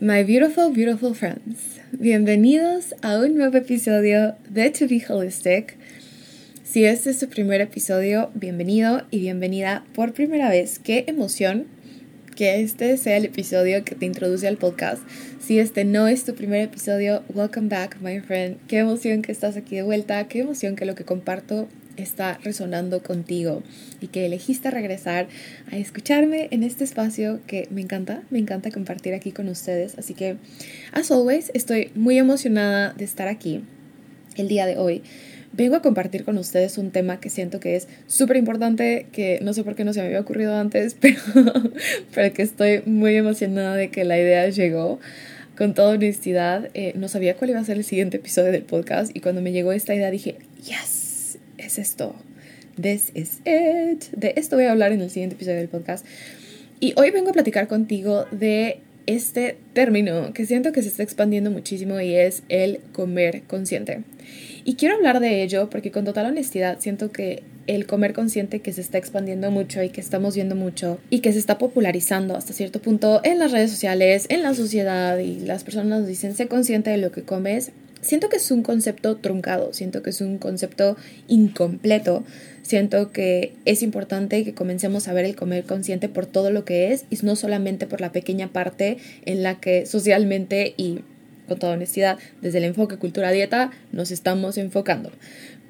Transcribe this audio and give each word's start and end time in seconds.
My 0.00 0.22
beautiful, 0.22 0.70
beautiful 0.72 1.12
friends, 1.12 1.80
bienvenidos 1.90 2.94
a 3.02 3.18
un 3.18 3.36
nuevo 3.36 3.56
episodio 3.56 4.36
de 4.48 4.70
To 4.70 4.86
Be 4.86 5.02
Holistic. 5.08 5.76
Si 6.62 6.84
este 6.84 7.10
es 7.10 7.18
tu 7.18 7.28
primer 7.28 7.60
episodio, 7.60 8.30
bienvenido 8.32 9.02
y 9.10 9.18
bienvenida 9.18 9.84
por 9.96 10.12
primera 10.12 10.50
vez. 10.50 10.78
Qué 10.78 11.02
emoción 11.08 11.66
que 12.36 12.60
este 12.60 12.96
sea 12.96 13.16
el 13.16 13.24
episodio 13.24 13.84
que 13.84 13.96
te 13.96 14.06
introduce 14.06 14.46
al 14.46 14.56
podcast. 14.56 15.02
Si 15.40 15.58
este 15.58 15.84
no 15.84 16.06
es 16.06 16.24
tu 16.24 16.36
primer 16.36 16.60
episodio, 16.60 17.24
welcome 17.34 17.68
back, 17.68 18.00
my 18.00 18.20
friend. 18.20 18.58
Qué 18.68 18.78
emoción 18.78 19.22
que 19.22 19.32
estás 19.32 19.56
aquí 19.56 19.74
de 19.74 19.82
vuelta, 19.82 20.28
qué 20.28 20.42
emoción 20.42 20.76
que 20.76 20.84
lo 20.84 20.94
que 20.94 21.04
comparto 21.04 21.66
está 22.02 22.38
resonando 22.42 23.02
contigo 23.02 23.62
y 24.00 24.08
que 24.08 24.26
elegiste 24.26 24.70
regresar 24.70 25.28
a 25.70 25.76
escucharme 25.76 26.48
en 26.50 26.62
este 26.62 26.84
espacio 26.84 27.40
que 27.46 27.68
me 27.70 27.80
encanta, 27.80 28.22
me 28.30 28.38
encanta 28.38 28.70
compartir 28.70 29.14
aquí 29.14 29.32
con 29.32 29.48
ustedes. 29.48 29.98
Así 29.98 30.14
que, 30.14 30.36
as 30.92 31.10
always, 31.10 31.50
estoy 31.54 31.90
muy 31.94 32.18
emocionada 32.18 32.92
de 32.92 33.04
estar 33.04 33.28
aquí 33.28 33.62
el 34.36 34.48
día 34.48 34.66
de 34.66 34.76
hoy. 34.76 35.02
Vengo 35.52 35.76
a 35.76 35.82
compartir 35.82 36.24
con 36.24 36.36
ustedes 36.38 36.76
un 36.78 36.90
tema 36.90 37.20
que 37.20 37.30
siento 37.30 37.58
que 37.58 37.74
es 37.76 37.88
súper 38.06 38.36
importante, 38.36 39.06
que 39.12 39.40
no 39.42 39.54
sé 39.54 39.64
por 39.64 39.74
qué 39.74 39.84
no 39.84 39.92
se 39.92 40.00
me 40.00 40.06
había 40.06 40.20
ocurrido 40.20 40.54
antes, 40.56 40.94
pero, 41.00 41.20
pero 42.14 42.34
que 42.34 42.42
estoy 42.42 42.82
muy 42.84 43.16
emocionada 43.16 43.74
de 43.74 43.90
que 43.90 44.04
la 44.04 44.18
idea 44.18 44.48
llegó 44.50 45.00
con 45.56 45.74
toda 45.74 45.94
honestidad, 45.94 46.70
eh, 46.74 46.92
no 46.94 47.08
sabía 47.08 47.34
cuál 47.34 47.50
iba 47.50 47.58
a 47.58 47.64
ser 47.64 47.78
el 47.78 47.84
siguiente 47.84 48.18
episodio 48.18 48.52
del 48.52 48.62
podcast 48.62 49.10
y 49.16 49.20
cuando 49.20 49.42
me 49.42 49.50
llegó 49.50 49.72
esta 49.72 49.92
idea 49.92 50.08
dije, 50.08 50.36
yes, 50.64 50.97
es 51.58 51.78
esto. 51.78 52.14
This 52.80 53.10
is 53.14 53.40
it. 53.44 54.10
De 54.12 54.34
esto 54.36 54.56
voy 54.56 54.66
a 54.66 54.72
hablar 54.72 54.92
en 54.92 55.00
el 55.00 55.10
siguiente 55.10 55.34
episodio 55.34 55.58
del 55.58 55.68
podcast. 55.68 56.06
Y 56.80 56.94
hoy 56.96 57.10
vengo 57.10 57.30
a 57.30 57.32
platicar 57.32 57.66
contigo 57.66 58.26
de 58.30 58.80
este 59.06 59.56
término 59.72 60.32
que 60.32 60.46
siento 60.46 60.70
que 60.70 60.82
se 60.82 60.88
está 60.88 61.02
expandiendo 61.02 61.50
muchísimo 61.50 62.00
y 62.00 62.14
es 62.14 62.42
el 62.48 62.80
comer 62.92 63.42
consciente. 63.46 64.02
Y 64.64 64.74
quiero 64.74 64.96
hablar 64.96 65.18
de 65.20 65.42
ello 65.42 65.70
porque 65.70 65.90
con 65.90 66.04
total 66.04 66.26
honestidad 66.26 66.78
siento 66.78 67.10
que 67.10 67.42
el 67.66 67.86
comer 67.86 68.12
consciente 68.12 68.60
que 68.60 68.72
se 68.72 68.80
está 68.80 68.98
expandiendo 68.98 69.50
mucho 69.50 69.82
y 69.82 69.90
que 69.90 70.00
estamos 70.00 70.34
viendo 70.34 70.54
mucho 70.54 70.98
y 71.10 71.20
que 71.20 71.32
se 71.32 71.38
está 71.38 71.58
popularizando 71.58 72.36
hasta 72.36 72.52
cierto 72.52 72.80
punto 72.80 73.20
en 73.24 73.38
las 73.38 73.52
redes 73.52 73.70
sociales, 73.70 74.26
en 74.28 74.42
la 74.42 74.54
sociedad 74.54 75.18
y 75.18 75.40
las 75.40 75.64
personas 75.64 76.00
nos 76.00 76.06
dicen 76.06 76.34
sé 76.34 76.46
consciente 76.48 76.90
de 76.90 76.98
lo 76.98 77.10
que 77.10 77.22
comes, 77.22 77.72
siento 78.00 78.28
que 78.28 78.36
es 78.36 78.50
un 78.50 78.62
concepto 78.62 79.16
truncado, 79.16 79.72
siento 79.72 80.02
que 80.02 80.10
es 80.10 80.20
un 80.20 80.38
concepto 80.38 80.96
incompleto, 81.26 82.24
siento 82.62 83.12
que 83.12 83.54
es 83.64 83.82
importante 83.82 84.44
que 84.44 84.54
comencemos 84.54 85.08
a 85.08 85.12
ver 85.12 85.24
el 85.24 85.36
comer 85.36 85.64
consciente 85.64 86.08
por 86.08 86.26
todo 86.26 86.50
lo 86.50 86.64
que 86.64 86.92
es 86.92 87.04
y 87.10 87.18
no 87.22 87.36
solamente 87.36 87.86
por 87.86 88.00
la 88.00 88.12
pequeña 88.12 88.48
parte 88.48 88.98
en 89.24 89.42
la 89.42 89.60
que 89.60 89.86
socialmente 89.86 90.74
y 90.76 91.00
con 91.48 91.58
toda 91.58 91.72
honestidad, 91.72 92.18
desde 92.42 92.58
el 92.58 92.64
enfoque 92.64 92.98
cultura 92.98 93.30
dieta, 93.30 93.70
nos 93.90 94.10
estamos 94.10 94.58
enfocando. 94.58 95.10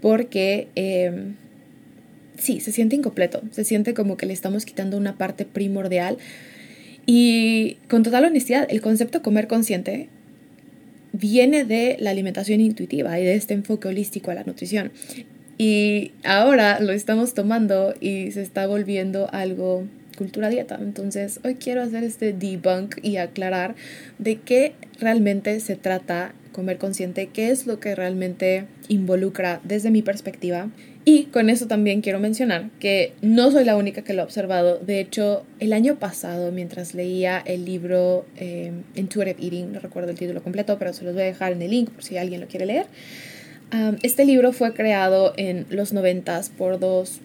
Porque 0.03 0.69
em, 0.75 1.37
sí, 2.37 2.61
se 2.61 2.73
siente 2.73 2.97
incompleto, 2.97 3.43
se 3.53 3.65
siente 3.65 3.95
como 3.95 4.17
que 4.17 4.27
le 4.27 4.33
estamos 4.33 4.65
quitando 4.65 4.97
una 4.97 5.17
parte 5.17 5.45
primordial. 5.45 6.19
Y 7.07 7.79
con 7.89 8.03
total 8.03 8.25
honestidad, 8.25 8.67
el 8.69 8.81
concepto 8.81 9.23
comer 9.23 9.47
consciente 9.47 10.09
viene 11.19 11.65
de 11.65 11.97
la 12.01 12.11
alimentación 12.11 12.61
intuitiva 12.61 13.19
y 13.19 13.25
de 13.25 13.35
este 13.35 13.55
enfoque 13.55 13.89
holístico 13.89 14.31
a 14.31 14.35
la 14.35 14.45
nutrición. 14.45 14.93
Y 15.59 16.13
ahora 16.25 16.79
lo 16.81 16.93
estamos 16.93 17.35
tomando 17.35 17.95
y 18.01 18.31
se 18.31 18.43
está 18.43 18.67
volviendo 18.67 19.29
algo 19.33 19.85
cultura 20.17 20.51
dieta. 20.51 20.79
Entonces, 20.81 21.41
hoy 21.45 21.55
quiero 21.55 21.83
hacer 21.83 22.05
este 22.05 22.33
debunk 22.33 22.97
y 23.03 23.17
aclarar 23.17 23.77
de 24.19 24.37
qué 24.37 24.75
realmente 25.01 25.59
se 25.61 25.77
trata 25.77 26.35
comer 26.53 26.79
consciente, 26.79 27.29
qué 27.29 27.51
es 27.51 27.67
lo 27.67 27.79
que 27.79 27.95
realmente 27.95 28.67
involucra 28.89 29.61
desde 29.63 29.91
mi 29.91 30.03
perspectiva 30.03 30.71
y 31.11 31.25
con 31.25 31.49
eso 31.49 31.67
también 31.67 32.03
quiero 32.03 32.21
mencionar 32.21 32.69
que 32.81 33.15
no 33.23 33.51
soy 33.51 33.65
la 33.65 33.77
única 33.77 34.03
que 34.03 34.13
lo 34.13 34.21
ha 34.21 34.25
observado. 34.27 34.77
De 34.77 35.01
hecho, 35.01 35.47
el 35.59 35.73
año 35.73 35.99
pasado, 35.99 36.53
mientras 36.53 36.93
leía 36.93 37.43
el 37.47 37.65
libro 37.65 38.27
eh, 38.37 38.73
Intuitive 38.95 39.43
Eating, 39.43 39.73
no 39.73 39.81
recuerdo 39.81 40.11
el 40.11 40.19
título 40.19 40.43
completo, 40.43 40.79
pero 40.79 40.93
se 40.93 41.05
los 41.05 41.15
voy 41.15 41.23
a 41.23 41.25
dejar 41.25 41.53
en 41.53 41.63
el 41.63 41.71
link 41.71 41.89
por 41.89 42.05
si 42.05 42.19
alguien 42.19 42.43
lo 42.43 42.47
quiere 42.47 42.67
leer. 42.67 42.85
este 44.03 44.27
libro 44.27 44.53
fue 44.53 44.75
creado 44.75 45.33
en 45.39 45.65
los 45.71 45.95
noventas 45.95 46.51
por 46.51 46.79
dos 46.79 47.21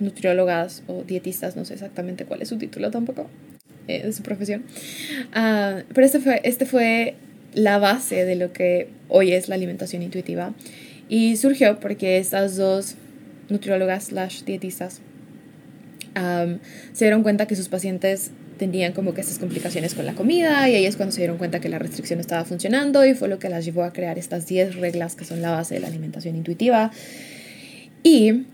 nutriólogas 0.00 0.82
o 0.88 1.04
dietistas, 1.04 1.54
no 1.54 1.64
sé 1.64 1.74
exactamente 1.74 2.24
cuál 2.24 2.42
es 2.42 2.48
su 2.48 2.58
título 2.58 2.90
tampoco, 2.90 3.30
eh, 3.86 4.02
de 4.02 4.12
su 4.12 4.24
profesión. 4.24 4.64
Ah, 5.32 5.84
pero 5.94 6.04
este 6.04 6.18
fue, 6.18 6.40
este 6.42 6.66
fue 6.66 7.14
la 7.54 7.78
base 7.78 8.24
de 8.24 8.34
lo 8.34 8.52
que 8.52 8.88
hoy 9.08 9.32
es 9.32 9.48
la 9.48 9.54
alimentación 9.54 10.02
intuitiva. 10.02 10.54
Y 11.08 11.36
surgió 11.36 11.78
porque 11.78 12.16
estas 12.16 12.56
dos 12.56 12.96
nutriólogas 13.52 14.04
slash 14.04 14.42
dietistas 14.44 15.00
se 16.92 17.04
dieron 17.04 17.22
cuenta 17.22 17.46
que 17.46 17.56
sus 17.56 17.68
pacientes 17.68 18.30
tenían 18.58 18.92
como 18.92 19.14
que 19.14 19.22
estas 19.22 19.38
complicaciones 19.38 19.94
con 19.94 20.06
la 20.06 20.14
comida 20.14 20.68
y 20.68 20.74
ahí 20.74 20.86
es 20.86 20.96
cuando 20.96 21.12
se 21.12 21.20
dieron 21.20 21.38
cuenta 21.38 21.60
que 21.60 21.68
la 21.68 21.78
restricción 21.78 22.20
estaba 22.20 22.44
funcionando 22.44 23.04
y 23.04 23.14
fue 23.14 23.28
lo 23.28 23.38
que 23.38 23.48
las 23.48 23.64
llevó 23.64 23.82
a 23.82 23.92
crear 23.92 24.18
estas 24.18 24.46
10 24.46 24.76
reglas 24.76 25.16
que 25.16 25.24
son 25.24 25.42
la 25.42 25.50
base 25.50 25.74
de 25.74 25.80
la 25.80 25.88
alimentación 25.88 26.36
intuitiva. 26.36 26.92
Y 28.02 28.44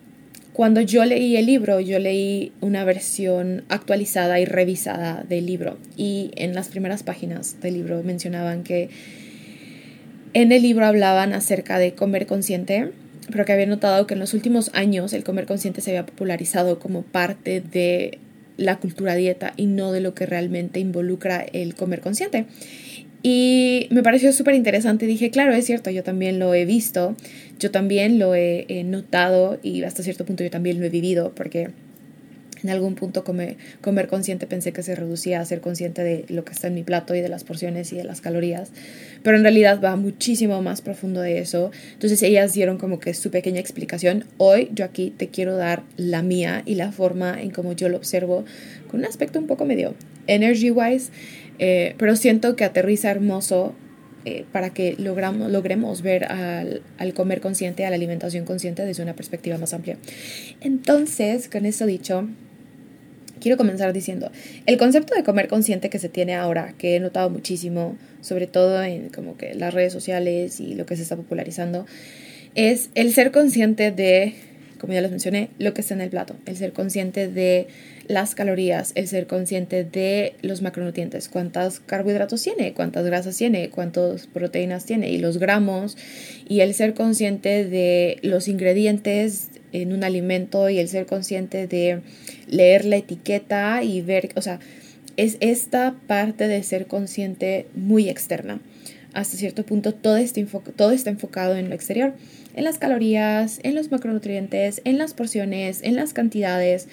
cuando 0.53 0.81
yo 0.81 1.05
leí 1.05 1.37
el 1.37 1.47
libro, 1.47 1.81
yo 1.81 1.99
leí 1.99 2.53
una 2.61 2.85
versión 2.85 3.65
actualizada 3.69 4.41
y 4.41 4.45
revisada 4.45 5.25
del 5.29 5.47
libro 5.47 5.79
y 5.97 6.31
en 6.37 6.55
las 6.55 6.69
primeras 6.69 7.03
páginas 7.03 7.61
del 7.61 7.75
libro 7.75 8.03
mencionaban 8.03 8.63
que 8.63 8.89
en 10.33 10.53
el 10.53 10.63
libro 10.63 10.87
hablaban 10.87 11.33
acerca 11.33 11.79
de 11.79 11.95
comer 11.95 12.27
consciente 12.27 12.93
pero 13.31 13.45
que 13.45 13.53
había 13.53 13.67
notado 13.67 14.07
que 14.07 14.15
en 14.15 14.21
los 14.21 14.35
últimos 14.35 14.71
años 14.75 15.13
el 15.13 15.25
comer 15.25 15.47
consciente 15.47 15.81
se 15.81 15.91
había 15.91 16.07
popularizado 16.07 16.79
como 16.79 17.03
parte 17.03 17.61
de 17.61 18.19
la 18.57 18.79
cultura 18.79 19.15
dieta 19.15 19.53
y 19.57 19.67
no 19.67 19.93
de 19.93 20.01
lo 20.01 20.15
que 20.15 20.27
realmente 20.27 20.81
involucra 20.81 21.47
el 21.53 21.75
comer 21.75 22.01
consciente. 22.01 22.47
Y 23.23 23.89
me 23.91 24.03
pareció 24.03 24.33
súper 24.33 24.55
interesante. 24.55 25.07
Dije, 25.07 25.31
claro, 25.31 25.53
es 25.53 25.65
cierto, 25.65 25.91
yo 25.91 26.03
también 26.03 26.39
lo 26.39 26.55
he 26.55 26.65
visto, 26.65 27.17
yo 27.59 27.71
también 27.71 28.19
lo 28.19 28.35
he, 28.35 28.67
he, 28.69 28.85
notado 28.85 29.59
y 29.63 29.83
hasta 29.83 30.03
cierto 30.03 30.25
punto 30.25 30.45
yo 30.45 30.51
también 30.51 30.79
lo 30.79 30.87
he 30.87 30.91
vivido, 30.91 31.33
porque 31.35 31.71
en 32.63 32.71
algún 32.71 32.95
punto 32.95 33.25
comer, 33.25 33.57
comer 33.81 34.09
consciente 34.09 34.47
pensé 34.47 34.73
que 34.73 34.83
se 34.83 34.95
reducía 34.95 35.41
a 35.41 35.45
ser 35.45 35.61
consciente 35.61 36.03
de 36.03 36.25
lo 36.29 36.45
que 36.45 36.53
está 36.53 36.69
en 36.69 36.75
mi 36.75 36.83
plato 36.83 37.15
y 37.15 37.21
de 37.21 37.29
las 37.29 37.45
porciones 37.45 37.93
y 37.93 37.97
de 37.97 38.05
las 38.05 38.21
calorías, 38.21 38.71
pero 39.23 39.37
en 39.37 39.43
realidad 39.43 39.81
va 39.83 39.97
muchísimo 39.97 40.61
más 40.63 40.81
profundo 40.81 41.21
de 41.21 41.39
eso. 41.39 41.71
Entonces 41.93 42.23
ellas 42.23 42.53
dieron 42.53 42.79
como 42.79 43.01
que 43.01 43.15
su 43.15 43.31
pequeña 43.31 43.61
explicación. 43.61 44.25
Hoy 44.37 44.71
yo 44.73 44.85
aquí 44.85 45.13
te 45.17 45.29
quiero 45.29 45.57
dar 45.57 45.83
la 45.97 46.23
mía 46.23 46.63
y 46.67 46.75
la 46.75 46.93
forma 46.93 47.41
en 47.41 47.51
cómo 47.51 47.73
yo 47.73 47.89
lo 47.89 47.97
observo 47.97 48.45
con 48.91 49.01
un 49.01 49.07
aspecto 49.07 49.39
un 49.39 49.47
poco 49.47 49.65
medio 49.65 49.95
energy 50.27 50.71
wise, 50.71 51.11
eh, 51.59 51.95
pero 51.99 52.17
siento 52.17 52.57
que 52.57 52.65
aterriza 52.65 53.11
hermoso 53.11 53.75
eh, 54.25 54.45
para 54.53 54.71
que 54.71 54.95
logramos, 54.99 55.51
logremos 55.51 56.03
ver 56.03 56.25
al, 56.25 56.83
al, 56.99 57.15
comer 57.15 57.41
consciente, 57.41 57.87
a 57.87 57.91
la 57.91 57.97
alimentación 57.97 58.45
consciente 58.45 58.85
desde 58.85 59.03
una 59.03 59.15
perspectiva 59.15 59.59
más 59.59 59.73
amplia. 59.73 59.97
Entonces, 60.61 61.49
con 61.49 61.65
eso 61.65 61.87
dicho, 61.87 62.29
quiero 63.41 63.57
comenzar 63.57 63.93
diciendo, 63.93 64.31
el 64.67 64.79
concepto 64.79 65.15
de 65.15 65.25
comer 65.25 65.49
consciente 65.49 65.91
que 65.91 65.99
se 65.99 66.09
tiene 66.09 66.35
ahora, 66.35 66.75
que 66.79 66.97
he 66.97 67.01
notado 67.01 67.31
muchísimo, 67.31 67.97
sobre 68.21 68.47
todo 68.47 68.83
en 68.83 69.09
como 69.09 69.37
que 69.37 69.55
las 69.55 69.75
redes 69.75 69.93
sociales 69.93 70.61
y 70.61 70.75
lo 70.75 70.87
que 70.87 70.97
se 70.97 71.03
está 71.03 71.17
popularizando, 71.17 71.87
es 72.55 72.91
el 72.95 73.13
ser 73.13 73.31
consciente 73.31 73.91
de, 73.91 74.35
como 74.81 74.93
ya 74.93 75.01
les 75.01 75.11
mencioné, 75.11 75.51
lo 75.59 75.75
que 75.75 75.81
está 75.81 75.95
en 75.95 76.01
el 76.01 76.11
plato, 76.11 76.37
el 76.47 76.57
ser 76.57 76.73
consciente 76.73 77.29
de 77.29 77.69
las 78.09 78.35
calorías, 78.35 78.93
el 78.95 79.07
ser 79.07 79.27
consciente 79.27 79.85
de 79.85 80.35
los 80.41 80.63
macronutrientes, 80.63 81.29
cuántos 81.29 81.81
carbohidratos 81.81 82.43
tiene, 82.43 82.73
cuántas 82.73 83.05
grasas 83.05 83.37
tiene, 83.37 83.69
cuántas 83.71 84.27
proteínas 84.27 84.87
tiene 84.87 85.11
y 85.11 85.19
los 85.19 85.39
gramos, 85.39 85.97
y 86.49 86.61
el 86.61 86.75
ser 86.75 86.95
consciente 86.95 87.67
de 87.67 88.19
los 88.23 88.49
ingredientes 88.49 89.51
en 89.73 89.93
un 89.93 90.05
alimento 90.05 90.69
y 90.69 90.79
el 90.79 90.89
ser 90.89 91.07
consciente 91.07 91.67
de 91.67 92.01
leer 92.49 92.85
la 92.85 92.97
etiqueta 92.97 93.83
y 93.83 94.01
ver, 94.01 94.31
o 94.37 94.43
sea, 94.43 94.61
es 95.17 95.37
esta 95.41 95.97
parte 96.07 96.49
de 96.49 96.63
ser 96.63 96.87
consciente 96.87 97.67
muy 97.75 98.09
externa. 98.09 98.61
Hasta 99.15 99.37
cierto 99.37 99.65
punto 99.65 99.93
todo 99.93 100.17
está, 100.17 100.41
todo 100.77 100.93
está 100.93 101.11
enfocado 101.11 101.57
en 101.57 101.69
lo 101.69 101.75
exterior, 101.75 102.15
en 102.55 102.65
las 102.65 102.79
calorías, 102.79 103.59
en 103.63 103.75
los 103.75 103.91
macronutrientes, 103.91 104.81
en 104.85 104.99
las 104.99 105.15
porciones, 105.15 105.81
en 105.83 105.97
las 105.97 106.13
cantidades. 106.13 106.89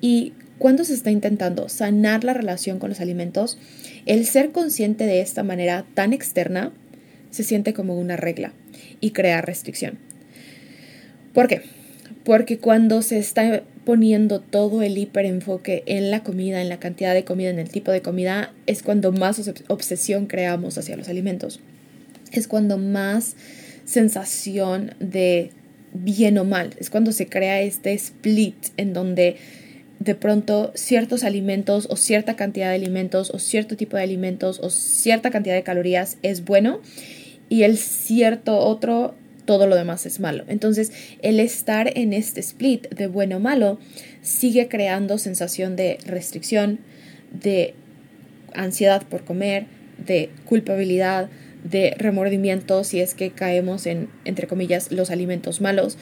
Y 0.00 0.34
cuando 0.58 0.84
se 0.84 0.94
está 0.94 1.10
intentando 1.10 1.68
sanar 1.68 2.24
la 2.24 2.34
relación 2.34 2.78
con 2.78 2.90
los 2.90 3.00
alimentos, 3.00 3.58
el 4.06 4.26
ser 4.26 4.52
consciente 4.52 5.06
de 5.06 5.20
esta 5.20 5.42
manera 5.42 5.86
tan 5.94 6.12
externa 6.12 6.72
se 7.30 7.44
siente 7.44 7.72
como 7.72 7.98
una 7.98 8.16
regla 8.16 8.52
y 9.00 9.10
crea 9.10 9.40
restricción. 9.40 9.98
¿Por 11.32 11.48
qué? 11.48 11.62
Porque 12.24 12.58
cuando 12.58 13.02
se 13.02 13.18
está 13.18 13.62
poniendo 13.84 14.40
todo 14.40 14.82
el 14.82 14.96
hiperenfoque 14.96 15.82
en 15.86 16.10
la 16.10 16.22
comida, 16.22 16.62
en 16.62 16.70
la 16.70 16.80
cantidad 16.80 17.12
de 17.12 17.24
comida, 17.24 17.50
en 17.50 17.58
el 17.58 17.68
tipo 17.68 17.92
de 17.92 18.00
comida, 18.00 18.52
es 18.66 18.82
cuando 18.82 19.12
más 19.12 19.50
obsesión 19.68 20.26
creamos 20.26 20.78
hacia 20.78 20.96
los 20.96 21.08
alimentos. 21.08 21.60
Es 22.32 22.48
cuando 22.48 22.78
más 22.78 23.36
sensación 23.84 24.94
de 25.00 25.50
bien 25.92 26.38
o 26.38 26.44
mal. 26.44 26.74
Es 26.78 26.90
cuando 26.90 27.12
se 27.12 27.28
crea 27.28 27.60
este 27.60 27.92
split 27.92 28.56
en 28.76 28.94
donde 28.94 29.36
de 30.00 30.14
pronto 30.14 30.72
ciertos 30.74 31.24
alimentos 31.24 31.86
o 31.90 31.96
cierta 31.96 32.36
cantidad 32.36 32.70
de 32.70 32.74
alimentos 32.74 33.30
o 33.30 33.38
cierto 33.38 33.76
tipo 33.76 33.96
de 33.96 34.02
alimentos 34.02 34.60
o 34.60 34.70
cierta 34.70 35.30
cantidad 35.30 35.54
de 35.54 35.62
calorías 35.62 36.18
es 36.22 36.44
bueno 36.44 36.80
y 37.48 37.62
el 37.62 37.78
cierto 37.78 38.58
otro 38.58 39.14
todo 39.44 39.66
lo 39.66 39.76
demás 39.76 40.06
es 40.06 40.20
malo. 40.20 40.44
Entonces, 40.48 40.92
el 41.22 41.40
estar 41.40 41.90
en 41.96 42.12
este 42.12 42.40
split 42.40 42.88
de 42.88 43.06
bueno 43.06 43.36
o 43.36 43.40
malo 43.40 43.78
sigue 44.22 44.68
creando 44.68 45.18
sensación 45.18 45.76
de 45.76 45.98
restricción, 46.06 46.78
de 47.32 47.74
ansiedad 48.54 49.02
por 49.08 49.24
comer, 49.24 49.66
de 50.04 50.30
culpabilidad, 50.44 51.28
de 51.64 51.94
remordimiento 51.96 52.84
si 52.84 53.00
es 53.00 53.14
que 53.14 53.30
caemos 53.30 53.86
en, 53.86 54.08
entre 54.24 54.46
comillas, 54.46 54.92
los 54.92 55.10
alimentos 55.10 55.60
malos. 55.60 55.96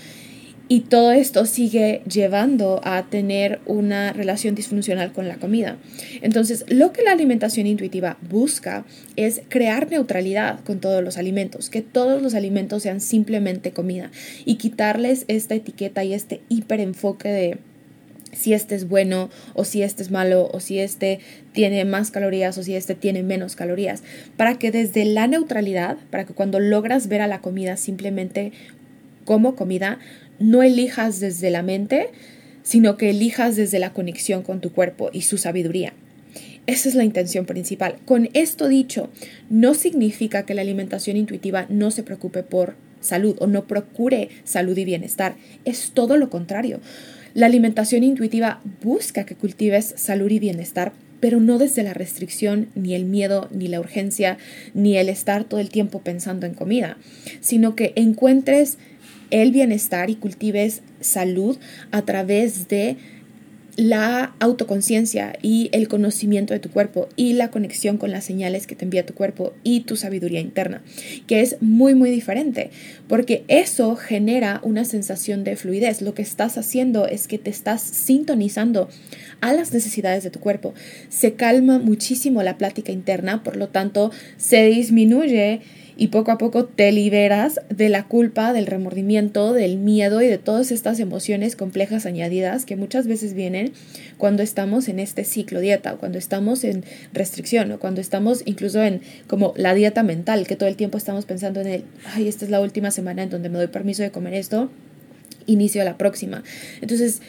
Y 0.72 0.80
todo 0.80 1.12
esto 1.12 1.44
sigue 1.44 2.00
llevando 2.10 2.80
a 2.82 3.02
tener 3.02 3.60
una 3.66 4.14
relación 4.14 4.54
disfuncional 4.54 5.12
con 5.12 5.28
la 5.28 5.36
comida. 5.36 5.76
Entonces, 6.22 6.64
lo 6.66 6.94
que 6.94 7.02
la 7.02 7.12
alimentación 7.12 7.66
intuitiva 7.66 8.16
busca 8.30 8.86
es 9.16 9.42
crear 9.50 9.90
neutralidad 9.90 10.60
con 10.64 10.80
todos 10.80 11.04
los 11.04 11.18
alimentos, 11.18 11.68
que 11.68 11.82
todos 11.82 12.22
los 12.22 12.32
alimentos 12.32 12.84
sean 12.84 13.02
simplemente 13.02 13.72
comida 13.72 14.10
y 14.46 14.54
quitarles 14.54 15.26
esta 15.28 15.54
etiqueta 15.54 16.04
y 16.04 16.14
este 16.14 16.40
hiperenfoque 16.48 17.28
de 17.28 17.58
si 18.32 18.54
este 18.54 18.74
es 18.74 18.88
bueno 18.88 19.28
o 19.52 19.66
si 19.66 19.82
este 19.82 20.02
es 20.02 20.10
malo 20.10 20.48
o 20.54 20.58
si 20.58 20.78
este 20.78 21.20
tiene 21.52 21.84
más 21.84 22.10
calorías 22.10 22.56
o 22.56 22.62
si 22.62 22.76
este 22.76 22.94
tiene 22.94 23.22
menos 23.22 23.56
calorías, 23.56 24.02
para 24.38 24.58
que 24.58 24.70
desde 24.70 25.04
la 25.04 25.26
neutralidad, 25.26 25.98
para 26.08 26.24
que 26.24 26.32
cuando 26.32 26.60
logras 26.60 27.08
ver 27.08 27.20
a 27.20 27.26
la 27.26 27.42
comida 27.42 27.76
simplemente 27.76 28.52
como 29.24 29.54
comida, 29.54 29.98
no 30.42 30.62
elijas 30.62 31.20
desde 31.20 31.50
la 31.50 31.62
mente, 31.62 32.10
sino 32.62 32.96
que 32.96 33.10
elijas 33.10 33.56
desde 33.56 33.78
la 33.78 33.92
conexión 33.92 34.42
con 34.42 34.60
tu 34.60 34.72
cuerpo 34.72 35.10
y 35.12 35.22
su 35.22 35.38
sabiduría. 35.38 35.94
Esa 36.66 36.88
es 36.88 36.94
la 36.94 37.04
intención 37.04 37.44
principal. 37.44 37.96
Con 38.04 38.28
esto 38.34 38.68
dicho, 38.68 39.10
no 39.50 39.74
significa 39.74 40.44
que 40.44 40.54
la 40.54 40.62
alimentación 40.62 41.16
intuitiva 41.16 41.66
no 41.68 41.90
se 41.90 42.04
preocupe 42.04 42.42
por 42.42 42.74
salud 43.00 43.36
o 43.40 43.48
no 43.48 43.66
procure 43.66 44.28
salud 44.44 44.76
y 44.78 44.84
bienestar. 44.84 45.34
Es 45.64 45.90
todo 45.92 46.16
lo 46.16 46.30
contrario. 46.30 46.80
La 47.34 47.46
alimentación 47.46 48.04
intuitiva 48.04 48.60
busca 48.82 49.24
que 49.24 49.34
cultives 49.34 49.94
salud 49.96 50.30
y 50.30 50.38
bienestar, 50.38 50.92
pero 51.18 51.40
no 51.40 51.58
desde 51.58 51.82
la 51.82 51.94
restricción, 51.94 52.68
ni 52.74 52.94
el 52.94 53.06
miedo, 53.06 53.48
ni 53.50 53.68
la 53.68 53.80
urgencia, 53.80 54.38
ni 54.74 54.96
el 54.96 55.08
estar 55.08 55.44
todo 55.44 55.58
el 55.58 55.70
tiempo 55.70 56.00
pensando 56.00 56.46
en 56.46 56.54
comida, 56.54 56.96
sino 57.40 57.74
que 57.74 57.92
encuentres 57.96 58.76
el 59.32 59.50
bienestar 59.50 60.10
y 60.10 60.14
cultives 60.14 60.82
salud 61.00 61.58
a 61.90 62.02
través 62.02 62.68
de 62.68 62.96
la 63.76 64.34
autoconciencia 64.38 65.32
y 65.40 65.70
el 65.72 65.88
conocimiento 65.88 66.52
de 66.52 66.60
tu 66.60 66.70
cuerpo 66.70 67.08
y 67.16 67.32
la 67.32 67.50
conexión 67.50 67.96
con 67.96 68.10
las 68.10 68.24
señales 68.24 68.66
que 68.66 68.74
te 68.74 68.84
envía 68.84 69.06
tu 69.06 69.14
cuerpo 69.14 69.54
y 69.64 69.80
tu 69.80 69.96
sabiduría 69.96 70.40
interna, 70.40 70.82
que 71.26 71.40
es 71.40 71.56
muy 71.60 71.94
muy 71.94 72.10
diferente, 72.10 72.70
porque 73.08 73.44
eso 73.48 73.96
genera 73.96 74.60
una 74.62 74.84
sensación 74.84 75.42
de 75.42 75.56
fluidez. 75.56 76.02
Lo 76.02 76.12
que 76.12 76.22
estás 76.22 76.58
haciendo 76.58 77.06
es 77.06 77.26
que 77.26 77.38
te 77.38 77.50
estás 77.50 77.80
sintonizando 77.80 78.90
a 79.40 79.54
las 79.54 79.72
necesidades 79.72 80.22
de 80.22 80.30
tu 80.30 80.40
cuerpo. 80.40 80.74
Se 81.08 81.32
calma 81.32 81.78
muchísimo 81.78 82.42
la 82.42 82.58
plática 82.58 82.92
interna, 82.92 83.42
por 83.42 83.56
lo 83.56 83.68
tanto 83.68 84.10
se 84.36 84.66
disminuye 84.66 85.62
y 85.96 86.08
poco 86.08 86.30
a 86.30 86.38
poco 86.38 86.64
te 86.64 86.90
liberas 86.92 87.60
de 87.68 87.88
la 87.88 88.04
culpa, 88.04 88.52
del 88.52 88.66
remordimiento, 88.66 89.52
del 89.52 89.78
miedo 89.78 90.22
y 90.22 90.26
de 90.26 90.38
todas 90.38 90.70
estas 90.70 91.00
emociones 91.00 91.56
complejas 91.56 92.06
añadidas 92.06 92.64
que 92.64 92.76
muchas 92.76 93.06
veces 93.06 93.34
vienen 93.34 93.72
cuando 94.18 94.42
estamos 94.42 94.88
en 94.88 94.98
este 95.00 95.24
ciclo 95.24 95.60
dieta, 95.60 95.96
cuando 95.96 96.18
estamos 96.18 96.64
en 96.64 96.84
restricción 97.12 97.72
o 97.72 97.78
cuando 97.78 98.00
estamos 98.00 98.42
incluso 98.44 98.82
en 98.82 99.02
como 99.26 99.52
la 99.56 99.74
dieta 99.74 100.02
mental, 100.02 100.46
que 100.46 100.56
todo 100.56 100.68
el 100.68 100.76
tiempo 100.76 100.98
estamos 100.98 101.26
pensando 101.26 101.60
en 101.60 101.66
el, 101.68 101.84
ay, 102.14 102.28
esta 102.28 102.44
es 102.44 102.50
la 102.50 102.60
última 102.60 102.90
semana 102.90 103.22
en 103.22 103.30
donde 103.30 103.48
me 103.48 103.58
doy 103.58 103.68
permiso 103.68 104.02
de 104.02 104.10
comer 104.10 104.34
esto, 104.34 104.70
inicio 105.46 105.84
la 105.84 105.98
próxima. 105.98 106.42
Entonces, 106.80 107.20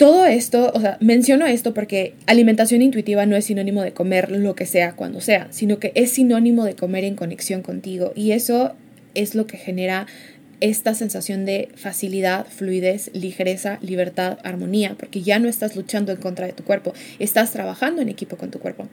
todo 0.00 0.24
esto, 0.24 0.72
o 0.74 0.80
sea, 0.80 0.96
menciono 1.00 1.44
esto 1.44 1.74
porque 1.74 2.14
alimentación 2.24 2.80
intuitiva 2.80 3.26
no 3.26 3.36
es 3.36 3.44
sinónimo 3.44 3.82
de 3.82 3.92
comer 3.92 4.30
lo 4.30 4.54
que 4.54 4.64
sea 4.64 4.96
cuando 4.96 5.20
sea, 5.20 5.48
sino 5.50 5.78
que 5.78 5.92
es 5.94 6.10
sinónimo 6.10 6.64
de 6.64 6.74
comer 6.74 7.04
en 7.04 7.16
conexión 7.16 7.60
contigo. 7.60 8.14
Y 8.16 8.32
eso 8.32 8.72
es 9.12 9.34
lo 9.34 9.46
que 9.46 9.58
genera 9.58 10.06
esta 10.60 10.94
sensación 10.94 11.44
de 11.44 11.68
facilidad, 11.74 12.46
fluidez, 12.46 13.10
ligereza, 13.12 13.78
libertad, 13.82 14.38
armonía, 14.42 14.96
porque 14.98 15.20
ya 15.20 15.38
no 15.38 15.50
estás 15.50 15.76
luchando 15.76 16.12
en 16.12 16.18
contra 16.18 16.46
de 16.46 16.54
tu 16.54 16.64
cuerpo, 16.64 16.94
estás 17.18 17.52
trabajando 17.52 18.00
en 18.00 18.08
equipo 18.08 18.38
con 18.38 18.50
tu 18.50 18.58
cuerpo. 18.58 18.88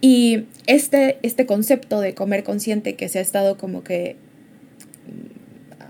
Y 0.00 0.46
este, 0.66 1.20
este 1.22 1.46
concepto 1.46 2.00
de 2.00 2.14
comer 2.14 2.42
consciente 2.42 2.96
que 2.96 3.08
se 3.08 3.20
ha 3.20 3.22
estado 3.22 3.56
como 3.56 3.84
que 3.84 4.16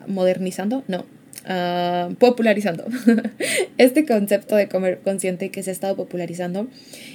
modernizando, 0.07 0.85
no, 0.89 1.07
Ah, 1.49 2.09
popularizando. 2.19 2.85
este 3.79 4.05
concepto 4.05 4.57
de 4.57 4.67
comer 4.67 4.99
consciente 5.05 5.51
que 5.51 5.63
se 5.63 5.71
ha 5.71 5.73
estado 5.73 5.95
popularizando 5.95 6.67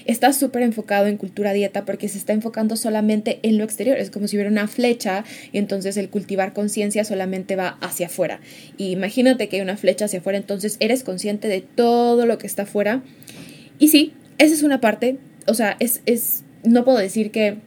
está 0.05 0.31
súper 0.31 0.61
enfocado 0.61 1.07
en 1.07 1.17
cultura 1.17 1.51
dieta 1.51 1.83
porque 1.83 2.07
se 2.07 2.17
está 2.17 2.31
enfocando 2.31 2.77
solamente 2.77 3.39
en 3.43 3.57
lo 3.57 3.65
exterior. 3.65 3.97
Es 3.97 4.09
como 4.09 4.29
si 4.29 4.37
hubiera 4.37 4.49
una 4.49 4.69
flecha 4.69 5.25
y 5.51 5.57
entonces 5.57 5.97
el 5.97 6.09
cultivar 6.09 6.53
conciencia 6.53 7.03
solamente 7.03 7.57
va 7.57 7.77
hacia 7.81 8.05
afuera. 8.07 8.39
Y 8.77 8.91
imagínate 8.91 9.49
que 9.49 9.57
hay 9.57 9.61
una 9.61 9.75
flecha 9.75 10.05
hacia 10.05 10.19
afuera, 10.19 10.37
entonces 10.37 10.77
eres 10.79 11.03
consciente 11.03 11.49
de 11.49 11.59
todo 11.59 12.25
lo 12.25 12.37
que 12.37 12.47
está 12.47 12.63
afuera. 12.63 13.03
Y 13.79 13.89
sí, 13.89 14.13
esa 14.37 14.53
es 14.53 14.63
una 14.63 14.79
parte. 14.79 15.17
O 15.45 15.55
sea, 15.55 15.75
es, 15.81 16.03
es 16.05 16.45
no 16.63 16.85
puedo 16.85 16.99
decir 16.99 17.31
que 17.31 17.57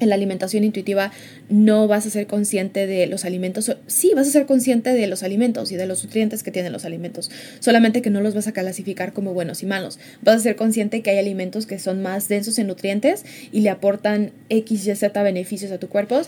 en 0.00 0.08
la 0.08 0.14
alimentación 0.14 0.64
intuitiva 0.64 1.12
no 1.48 1.86
vas 1.88 2.06
a 2.06 2.10
ser 2.10 2.26
consciente 2.26 2.86
de 2.86 3.06
los 3.06 3.24
alimentos. 3.24 3.76
Sí, 3.86 4.12
vas 4.14 4.28
a 4.28 4.30
ser 4.30 4.46
consciente 4.46 4.92
de 4.92 5.06
los 5.06 5.22
alimentos 5.22 5.72
y 5.72 5.76
de 5.76 5.86
los 5.86 6.04
nutrientes 6.04 6.42
que 6.42 6.50
tienen 6.50 6.72
los 6.72 6.84
alimentos, 6.84 7.30
solamente 7.60 8.02
que 8.02 8.10
no 8.10 8.20
los 8.20 8.34
vas 8.34 8.46
a 8.46 8.52
clasificar 8.52 9.12
como 9.12 9.34
buenos 9.34 9.62
y 9.62 9.66
malos. 9.66 9.98
Vas 10.22 10.36
a 10.36 10.40
ser 10.40 10.56
consciente 10.56 11.02
que 11.02 11.10
hay 11.10 11.18
alimentos 11.18 11.66
que 11.66 11.78
son 11.78 12.02
más 12.02 12.28
densos 12.28 12.58
en 12.58 12.66
nutrientes 12.66 13.24
y 13.52 13.60
le 13.60 13.70
aportan 13.70 14.32
X, 14.48 14.86
Y, 14.86 14.94
Z 14.94 15.22
beneficios 15.22 15.72
a 15.72 15.78
tu 15.78 15.88
cuerpo. 15.88 16.22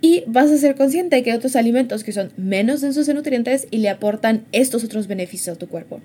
Y 0.00 0.24
vas 0.26 0.50
a 0.50 0.58
ser 0.58 0.74
consciente 0.74 1.22
que 1.22 1.30
hay 1.30 1.36
otros 1.36 1.54
alimentos 1.54 2.02
que 2.02 2.10
son 2.10 2.32
menos 2.36 2.80
densos 2.80 3.08
en 3.08 3.16
nutrientes 3.16 3.68
y 3.70 3.78
le 3.78 3.88
aportan 3.88 4.44
estos 4.50 4.82
otros 4.82 5.06
beneficios 5.06 5.56
a 5.56 5.58
tu 5.58 5.68
cuerpo 5.68 6.00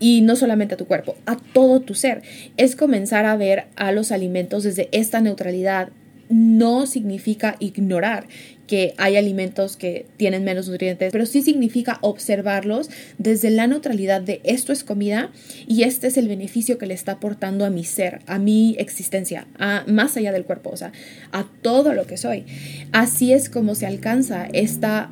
y 0.00 0.20
no 0.22 0.36
solamente 0.36 0.74
a 0.74 0.76
tu 0.76 0.86
cuerpo, 0.86 1.16
a 1.26 1.36
todo 1.36 1.80
tu 1.80 1.94
ser. 1.94 2.22
Es 2.56 2.76
comenzar 2.76 3.26
a 3.26 3.36
ver 3.36 3.66
a 3.76 3.92
los 3.92 4.12
alimentos 4.12 4.64
desde 4.64 4.88
esta 4.92 5.20
neutralidad, 5.20 5.90
no 6.28 6.86
significa 6.86 7.56
ignorar 7.58 8.26
que 8.68 8.94
hay 8.98 9.16
alimentos 9.16 9.76
que 9.76 10.06
tienen 10.18 10.44
menos 10.44 10.68
nutrientes, 10.68 11.10
pero 11.10 11.26
sí 11.26 11.42
significa 11.42 11.98
observarlos 12.02 12.90
desde 13.16 13.50
la 13.50 13.66
neutralidad 13.66 14.20
de 14.20 14.40
esto 14.44 14.72
es 14.72 14.84
comida 14.84 15.32
y 15.66 15.82
este 15.82 16.06
es 16.06 16.18
el 16.18 16.28
beneficio 16.28 16.78
que 16.78 16.86
le 16.86 16.94
está 16.94 17.12
aportando 17.12 17.64
a 17.64 17.70
mi 17.70 17.84
ser, 17.84 18.20
a 18.26 18.38
mi 18.38 18.76
existencia, 18.78 19.48
a, 19.58 19.84
más 19.88 20.16
allá 20.16 20.30
del 20.32 20.44
cuerpo, 20.44 20.70
o 20.70 20.76
sea, 20.76 20.92
a 21.32 21.48
todo 21.62 21.94
lo 21.94 22.06
que 22.06 22.18
soy. 22.18 22.44
Así 22.92 23.32
es 23.32 23.48
como 23.48 23.74
se 23.74 23.86
alcanza 23.86 24.46
esta 24.52 25.10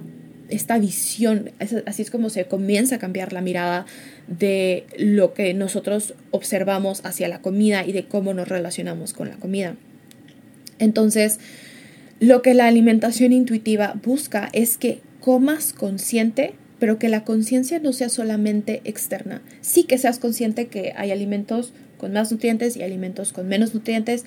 esta 0.49 0.79
visión, 0.79 1.51
así 1.87 2.03
es 2.03 2.11
como 2.13 2.31
se 2.31 2.45
comienza 2.45 2.97
a 2.97 2.99
cambiar 3.01 3.33
la 3.33 3.41
mirada 3.41 3.85
de 4.29 4.87
lo 4.97 5.35
que 5.35 5.55
nosotros 5.55 6.15
observamos 6.31 7.05
hacia 7.05 7.27
la 7.27 7.41
comida 7.41 7.85
y 7.85 7.91
de 7.91 8.05
cómo 8.07 8.33
nos 8.33 8.47
relacionamos 8.47 9.13
con 9.13 9.29
la 9.29 9.35
comida. 9.37 9.75
Entonces, 10.79 11.39
lo 12.21 12.43
que 12.43 12.55
la 12.55 12.67
alimentación 12.67 13.33
intuitiva 13.33 13.95
busca 14.03 14.49
es 14.53 14.79
que 14.79 15.01
comas 15.21 15.73
consciente, 15.73 16.55
pero 16.79 16.99
que 16.99 17.09
la 17.09 17.25
conciencia 17.25 17.79
no 17.79 17.93
sea 17.93 18.09
solamente 18.09 18.81
externa. 18.85 19.43
Sí 19.61 19.85
que 19.85 19.99
seas 19.99 20.19
consciente 20.19 20.69
que 20.69 20.93
hay 20.97 21.11
alimentos 21.11 21.73
con 21.99 22.13
más 22.13 22.31
nutrientes 22.31 22.77
y 22.77 22.83
alimentos 22.83 23.33
con 23.33 23.49
menos 23.49 23.75
nutrientes, 23.75 24.25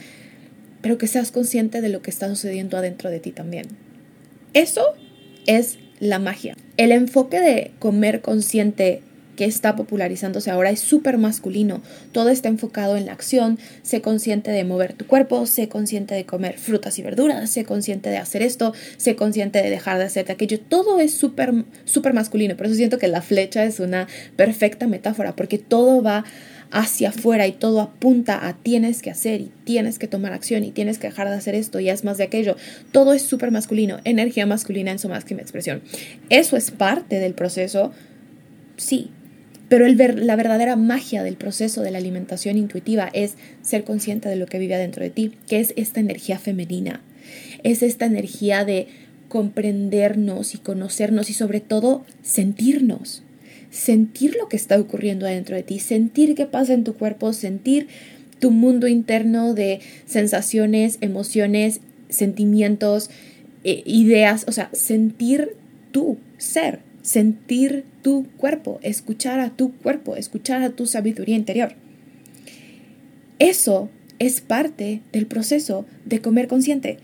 pero 0.82 0.98
que 0.98 1.08
seas 1.08 1.32
consciente 1.32 1.82
de 1.82 1.90
lo 1.90 2.02
que 2.02 2.12
está 2.12 2.28
sucediendo 2.30 2.78
adentro 2.78 3.10
de 3.10 3.20
ti 3.20 3.32
también. 3.32 3.68
Eso 4.54 4.84
es 5.46 5.78
la 6.00 6.20
magia. 6.20 6.56
El 6.78 6.92
enfoque 6.92 7.40
de 7.40 7.72
comer 7.80 8.22
consciente 8.22 9.02
que 9.40 9.46
está 9.46 9.78
popularizándose 9.78 10.52
ahora 10.52 10.70
es 10.70 10.82
súper 10.82 11.18
masculino. 11.18 11.82
Todo 12.12 12.28
está 12.28 12.50
enfocado 12.50 12.98
en 12.98 13.06
la 13.06 13.14
acción. 13.14 13.58
Sé 13.84 14.02
consciente 14.02 14.52
de 14.52 14.66
mover 14.66 14.92
tu 14.92 15.08
cuerpo, 15.08 15.46
sé 15.46 15.70
consciente 15.70 16.14
de 16.14 16.26
comer 16.26 16.58
frutas 16.58 17.00
y 17.00 17.04
verduras, 17.04 17.50
sé 17.50 17.64
consciente 17.64 18.10
de 18.10 18.18
hacer 18.18 18.42
esto, 18.42 18.74
sé 18.98 19.16
consciente 19.16 19.64
de 19.64 19.70
dejar 19.70 19.98
de 19.98 20.04
hacer 20.04 20.30
aquello. 20.30 20.60
Todo 20.60 21.00
es 21.00 21.14
súper, 21.14 21.64
súper 21.86 22.14
masculino. 22.14 22.58
Por 22.58 22.66
eso 22.66 22.76
siento 22.76 22.98
que 22.98 23.08
la 23.08 23.22
flecha 23.22 23.64
es 23.64 23.80
una 23.80 24.10
perfecta 24.36 24.88
metáfora, 24.88 25.38
porque 25.38 25.58
todo 25.58 26.04
va 26.04 26.26
hacia 26.72 27.08
afuera 27.08 27.48
y 27.48 27.54
todo 27.54 27.80
apunta 27.80 28.46
a 28.46 28.58
tienes 28.58 29.02
que 29.02 29.10
hacer 29.10 29.40
y 29.40 29.52
tienes 29.64 30.00
que 30.00 30.10
tomar 30.10 30.34
acción 30.34 30.66
y 30.66 30.72
tienes 30.72 31.00
que 31.00 31.08
dejar 31.08 31.30
de 31.30 31.36
hacer 31.36 31.56
esto 31.56 31.80
y 31.80 31.90
es 31.90 32.04
más 32.04 32.18
de 32.18 32.26
aquello. 32.26 32.58
Todo 32.92 33.14
es 33.14 33.22
súper 33.22 33.52
masculino, 33.52 34.00
energía 34.04 34.46
masculina 34.46 34.92
en 34.92 35.00
su 35.00 35.08
máxima 35.08 35.40
expresión. 35.40 35.82
Eso 36.30 36.58
es 36.58 36.72
parte 36.72 37.20
del 37.20 37.36
proceso, 37.36 37.94
sí, 38.76 39.12
pero 39.70 39.88
la 39.88 40.36
verdadera 40.36 40.76
magia 40.76 41.24
del 41.24 41.36
proceso 41.36 41.82
de 41.82 41.92
la 41.92 42.00
alimentación 42.00 42.58
intuitiva 42.58 43.10
es 43.14 43.36
ser 43.62 43.84
consciente 43.84 44.28
de 44.28 44.36
lo 44.36 44.48
que 44.48 44.60
vive 44.60 44.76
adentro 44.76 45.04
de 45.04 45.12
ti, 45.12 45.32
que 45.48 45.60
es 45.60 45.74
esta 45.78 46.00
energía 46.00 46.40
femenina, 46.40 47.02
es 47.64 47.84
esta 47.84 48.06
energía 48.06 48.66
de 48.66 48.88
comprendernos 49.30 50.56
y 50.56 50.58
conocernos 50.58 51.30
y 51.30 51.34
sobre 51.34 51.62
todo 51.62 52.04
sentirnos, 52.24 53.22
sentir 53.70 54.36
lo 54.36 54.50
que 54.50 54.58
está 54.58 54.80
ocurriendo 54.80 55.28
adentro 55.28 55.56
de 55.56 55.64
ti, 55.64 55.80
sentir 55.80 56.34
qué 56.34 56.48
pasa 56.48 56.74
en 56.74 56.84
tu 56.84 56.96
cuerpo, 56.96 57.32
sentir 57.32 57.88
tu 58.40 58.50
mundo 58.50 58.88
interno 58.88 59.54
de 59.54 59.82
sensaciones, 60.08 60.98
emociones, 61.02 61.82
sentimientos, 62.10 63.12
eh, 63.64 63.84
ideas, 63.86 64.46
o 64.48 64.52
sea, 64.52 64.70
sentir 64.74 65.56
tu 65.92 66.18
ser, 66.38 66.80
sentir 67.02 67.86
tu 68.02 68.28
cuerpo, 68.38 68.80
escuchar 68.84 69.40
a 69.40 69.50
tu 69.50 69.74
cuerpo, 69.74 70.16
escuchar 70.16 70.62
a 70.64 70.72
tu 70.72 70.86
sabiduría 70.86 71.36
interior. 71.36 71.74
Eso 73.40 73.90
es 74.20 74.42
parte 74.42 75.02
del 75.14 75.26
proceso 75.26 75.86
de 76.06 76.22
comer 76.22 76.48
consciente 76.48 76.98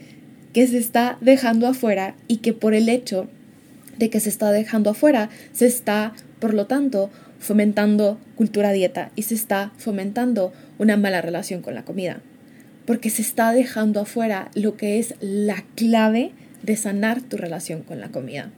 que 0.53 0.67
se 0.67 0.77
está 0.77 1.17
dejando 1.21 1.67
afuera 1.67 2.15
y 2.27 2.37
que 2.37 2.53
por 2.53 2.73
el 2.73 2.89
hecho 2.89 3.27
de 3.97 4.09
que 4.09 4.19
se 4.19 4.29
está 4.29 4.51
dejando 4.51 4.89
afuera, 4.89 5.29
se 5.53 5.65
está, 5.65 6.13
por 6.39 6.53
lo 6.53 6.67
tanto, 6.67 7.09
fomentando 7.39 8.19
cultura 8.35 8.71
dieta 8.71 9.11
y 9.15 9.23
se 9.23 9.35
está 9.35 9.71
fomentando 9.77 10.53
una 10.77 10.97
mala 10.97 11.21
relación 11.21 11.61
con 11.61 11.75
la 11.75 11.85
comida. 11.85 12.21
Porque 12.85 13.09
se 13.09 13.21
está 13.21 13.51
dejando 13.51 14.01
afuera 14.01 14.51
lo 14.53 14.77
que 14.77 14.99
es 14.99 15.15
la 15.19 15.63
clave 15.75 16.31
de 16.63 16.75
sanar 16.75 17.21
tu 17.21 17.37
relación 17.37 17.81
con 17.83 17.99
la 17.99 18.09
comida. 18.09 18.51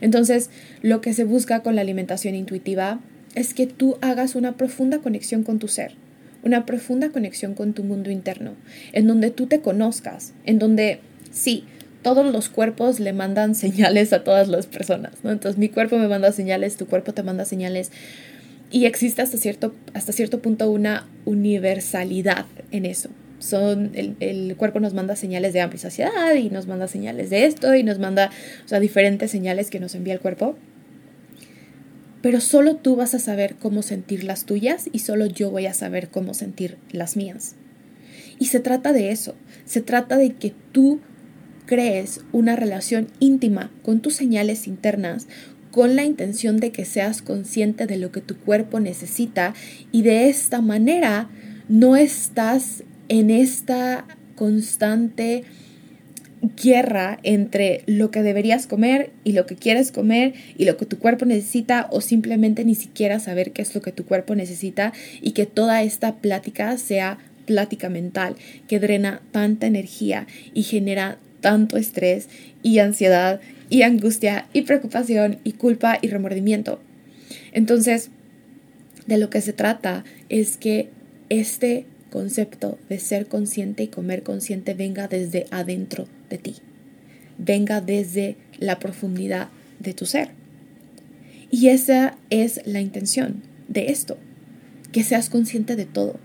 Entonces, 0.00 0.50
lo 0.82 1.00
que 1.00 1.12
se 1.12 1.24
busca 1.24 1.62
con 1.62 1.76
la 1.76 1.82
alimentación 1.82 2.34
intuitiva 2.34 3.00
es 3.34 3.54
que 3.54 3.66
tú 3.66 3.96
hagas 4.00 4.34
una 4.34 4.56
profunda 4.56 4.98
conexión 4.98 5.42
con 5.42 5.58
tu 5.58 5.68
ser, 5.68 5.92
una 6.42 6.66
profunda 6.66 7.10
conexión 7.10 7.54
con 7.54 7.72
tu 7.72 7.84
mundo 7.84 8.10
interno, 8.10 8.54
en 8.92 9.06
donde 9.06 9.30
tú 9.30 9.46
te 9.46 9.60
conozcas, 9.60 10.32
en 10.44 10.58
donde 10.58 11.00
sí, 11.30 11.64
todos 12.02 12.32
los 12.32 12.48
cuerpos 12.48 12.98
le 12.98 13.12
mandan 13.12 13.54
señales 13.54 14.12
a 14.12 14.24
todas 14.24 14.48
las 14.48 14.66
personas, 14.66 15.12
¿no? 15.22 15.30
Entonces 15.30 15.58
mi 15.58 15.68
cuerpo 15.68 15.98
me 15.98 16.08
manda 16.08 16.32
señales, 16.32 16.76
tu 16.76 16.86
cuerpo 16.86 17.12
te 17.12 17.22
manda 17.22 17.44
señales 17.44 17.92
y 18.70 18.84
existe 18.84 19.22
hasta 19.22 19.36
cierto, 19.36 19.74
hasta 19.94 20.12
cierto 20.12 20.40
punto 20.40 20.70
una 20.70 21.08
universalidad 21.24 22.46
en 22.70 22.86
eso 22.86 23.10
son 23.40 23.90
el, 23.94 24.54
cuerpo 24.56 24.78
nos 24.78 24.94
manda 24.94 25.16
señales 25.16 25.52
de 25.52 25.60
amplia 25.60 25.80
saciedad 25.80 26.34
y 26.34 26.50
nos 26.50 26.66
manda 26.68 26.86
señales 26.86 27.30
de 27.30 27.46
esto 27.46 27.74
y 27.74 27.82
nos 27.82 27.98
manda 27.98 28.30
o 28.64 28.68
sea, 28.68 28.78
diferentes 28.78 29.30
señales 29.30 29.70
que 29.70 29.80
nos 29.80 29.94
envía 29.94 30.14
el 30.14 30.20
cuerpo. 30.20 30.56
Pero 32.22 32.40
solo 32.40 32.76
tú 32.76 32.96
vas 32.96 33.14
a 33.14 33.18
saber 33.18 33.56
cómo 33.56 33.82
sentir 33.82 34.24
las 34.24 34.44
tuyas 34.44 34.88
y 34.92 35.00
solo 35.00 35.26
yo 35.26 35.50
voy 35.50 35.66
a 35.66 35.74
saber 35.74 36.10
cómo 36.10 36.34
sentir 36.34 36.76
las 36.92 37.16
mías. 37.16 37.56
Y 38.38 38.46
se 38.46 38.60
trata 38.60 38.92
de 38.92 39.10
eso, 39.10 39.34
se 39.64 39.80
trata 39.80 40.18
de 40.18 40.34
que 40.34 40.54
tú 40.72 41.00
crees 41.64 42.20
una 42.32 42.56
relación 42.56 43.08
íntima 43.20 43.70
con 43.82 44.00
tus 44.00 44.14
señales 44.14 44.66
internas, 44.66 45.28
con 45.70 45.96
la 45.96 46.04
intención 46.04 46.58
de 46.58 46.72
que 46.72 46.84
seas 46.84 47.22
consciente 47.22 47.86
de 47.86 47.96
lo 47.96 48.12
que 48.12 48.20
tu 48.20 48.36
cuerpo 48.36 48.80
necesita 48.80 49.54
y 49.92 50.02
de 50.02 50.28
esta 50.28 50.60
manera 50.60 51.30
no 51.68 51.96
estás 51.96 52.82
en 53.10 53.30
esta 53.30 54.06
constante 54.36 55.42
guerra 56.56 57.18
entre 57.22 57.82
lo 57.86 58.10
que 58.10 58.22
deberías 58.22 58.66
comer 58.66 59.10
y 59.24 59.32
lo 59.32 59.44
que 59.44 59.56
quieres 59.56 59.92
comer 59.92 60.32
y 60.56 60.64
lo 60.64 60.76
que 60.78 60.86
tu 60.86 60.98
cuerpo 60.98 61.26
necesita 61.26 61.88
o 61.90 62.00
simplemente 62.00 62.64
ni 62.64 62.74
siquiera 62.74 63.18
saber 63.18 63.52
qué 63.52 63.62
es 63.62 63.74
lo 63.74 63.82
que 63.82 63.92
tu 63.92 64.06
cuerpo 64.06 64.34
necesita 64.34 64.94
y 65.20 65.32
que 65.32 65.44
toda 65.44 65.82
esta 65.82 66.16
plática 66.16 66.78
sea 66.78 67.18
plática 67.46 67.88
mental 67.88 68.36
que 68.68 68.78
drena 68.78 69.20
tanta 69.32 69.66
energía 69.66 70.26
y 70.54 70.62
genera 70.62 71.18
tanto 71.40 71.76
estrés 71.76 72.28
y 72.62 72.78
ansiedad 72.78 73.40
y 73.70 73.82
angustia 73.82 74.46
y 74.52 74.62
preocupación 74.62 75.38
y 75.42 75.52
culpa 75.52 75.98
y 76.00 76.08
remordimiento. 76.08 76.80
Entonces, 77.52 78.10
de 79.06 79.18
lo 79.18 79.30
que 79.30 79.40
se 79.40 79.52
trata 79.52 80.04
es 80.28 80.56
que 80.56 80.90
este 81.28 81.86
concepto 82.10 82.78
de 82.88 82.98
ser 82.98 83.26
consciente 83.26 83.84
y 83.84 83.88
comer 83.88 84.22
consciente 84.22 84.74
venga 84.74 85.08
desde 85.08 85.46
adentro 85.50 86.06
de 86.28 86.38
ti, 86.38 86.56
venga 87.38 87.80
desde 87.80 88.36
la 88.58 88.78
profundidad 88.78 89.48
de 89.78 89.94
tu 89.94 90.04
ser. 90.04 90.30
Y 91.50 91.68
esa 91.68 92.16
es 92.28 92.60
la 92.66 92.80
intención 92.80 93.42
de 93.68 93.90
esto, 93.90 94.18
que 94.92 95.02
seas 95.02 95.30
consciente 95.30 95.76
de 95.76 95.86
todo, 95.86 96.20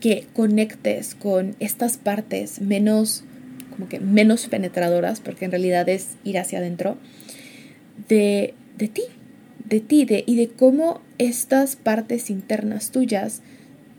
que 0.00 0.26
conectes 0.34 1.14
con 1.14 1.56
estas 1.60 1.96
partes 1.96 2.60
menos 2.60 3.24
como 3.74 3.88
que 3.88 4.00
menos 4.00 4.46
penetradoras, 4.46 5.20
porque 5.20 5.44
en 5.44 5.50
realidad 5.50 5.88
es 5.88 6.10
ir 6.22 6.38
hacia 6.38 6.58
adentro, 6.58 6.96
de, 8.08 8.54
de 8.78 8.88
ti, 8.88 9.02
de 9.68 9.80
ti, 9.80 10.04
de, 10.04 10.22
y 10.26 10.36
de 10.36 10.48
cómo 10.48 11.00
estas 11.18 11.76
partes 11.76 12.30
internas 12.30 12.90
tuyas 12.90 13.42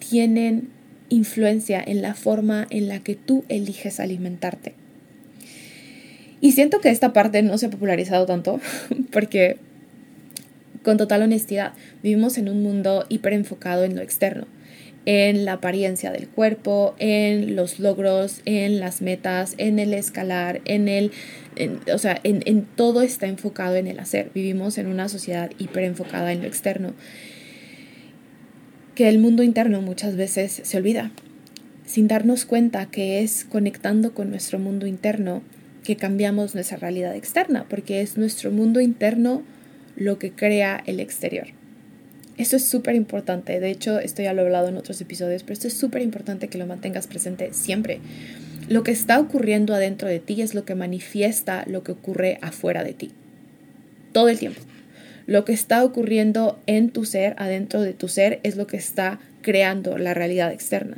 tienen 0.09 0.69
influencia 1.09 1.83
en 1.85 2.01
la 2.01 2.13
forma 2.13 2.67
en 2.69 2.87
la 2.87 2.99
que 2.99 3.15
tú 3.15 3.43
eliges 3.49 3.99
alimentarte. 3.99 4.73
Y 6.41 6.51
siento 6.51 6.79
que 6.79 6.89
esta 6.89 7.13
parte 7.13 7.41
no 7.41 7.57
se 7.57 7.67
ha 7.67 7.69
popularizado 7.69 8.25
tanto 8.25 8.59
porque, 9.11 9.57
con 10.83 10.97
total 10.97 11.23
honestidad, 11.23 11.73
vivimos 12.03 12.37
en 12.37 12.49
un 12.49 12.61
mundo 12.61 13.05
hiper 13.09 13.33
enfocado 13.33 13.83
en 13.83 13.95
lo 13.95 14.01
externo, 14.01 14.45
en 15.05 15.45
la 15.45 15.53
apariencia 15.53 16.11
del 16.11 16.27
cuerpo, 16.27 16.95
en 16.99 17.55
los 17.55 17.79
logros, 17.79 18.41
en 18.45 18.79
las 18.79 19.01
metas, 19.01 19.55
en 19.57 19.79
el 19.79 19.93
escalar, 19.93 20.61
en 20.65 20.87
el, 20.87 21.11
o 21.91 21.97
sea, 21.97 22.19
en, 22.23 22.41
en 22.45 22.65
todo 22.65 23.01
está 23.01 23.27
enfocado 23.27 23.75
en 23.75 23.87
el 23.87 23.99
hacer. 23.99 24.31
Vivimos 24.33 24.77
en 24.77 24.87
una 24.87 25.09
sociedad 25.09 25.51
hiper 25.57 25.83
enfocada 25.83 26.31
en 26.31 26.41
lo 26.41 26.47
externo 26.47 26.93
que 28.95 29.09
el 29.09 29.19
mundo 29.19 29.43
interno 29.43 29.81
muchas 29.81 30.15
veces 30.15 30.61
se 30.63 30.77
olvida, 30.77 31.11
sin 31.85 32.07
darnos 32.07 32.45
cuenta 32.45 32.85
que 32.85 33.21
es 33.21 33.43
conectando 33.43 34.13
con 34.13 34.29
nuestro 34.29 34.57
mundo 34.57 34.87
interno 34.87 35.43
que 35.83 35.97
cambiamos 35.97 36.55
nuestra 36.55 36.77
realidad 36.77 37.15
externa, 37.15 37.65
porque 37.69 38.01
es 38.01 38.17
nuestro 38.17 38.51
mundo 38.51 38.79
interno 38.79 39.43
lo 39.95 40.17
que 40.17 40.31
crea 40.31 40.81
el 40.85 40.99
exterior. 40.99 41.47
Eso 42.37 42.55
es 42.55 42.65
súper 42.67 42.95
importante, 42.95 43.59
de 43.59 43.69
hecho 43.69 43.99
esto 43.99 44.21
ya 44.21 44.33
lo 44.33 44.41
he 44.41 44.45
hablado 44.45 44.69
en 44.69 44.77
otros 44.77 44.99
episodios, 44.99 45.43
pero 45.43 45.53
esto 45.53 45.67
es 45.67 45.73
súper 45.73 46.01
importante 46.01 46.47
que 46.47 46.57
lo 46.57 46.65
mantengas 46.65 47.07
presente 47.07 47.53
siempre, 47.53 47.99
lo 48.67 48.83
que 48.83 48.91
está 48.91 49.19
ocurriendo 49.19 49.75
adentro 49.75 50.07
de 50.07 50.19
ti 50.19 50.41
es 50.41 50.55
lo 50.55 50.65
que 50.65 50.73
manifiesta 50.73 51.63
lo 51.67 51.83
que 51.83 51.91
ocurre 51.91 52.39
afuera 52.41 52.83
de 52.83 52.93
ti. 52.93 53.11
Todo 54.11 54.29
el 54.29 54.39
tiempo. 54.39 54.61
Lo 55.27 55.45
que 55.45 55.53
está 55.53 55.83
ocurriendo 55.83 56.59
en 56.67 56.89
tu 56.89 57.05
ser, 57.05 57.35
adentro 57.37 57.81
de 57.81 57.93
tu 57.93 58.07
ser, 58.07 58.39
es 58.43 58.55
lo 58.55 58.67
que 58.67 58.77
está 58.77 59.19
creando 59.41 59.97
la 59.97 60.13
realidad 60.13 60.51
externa 60.51 60.97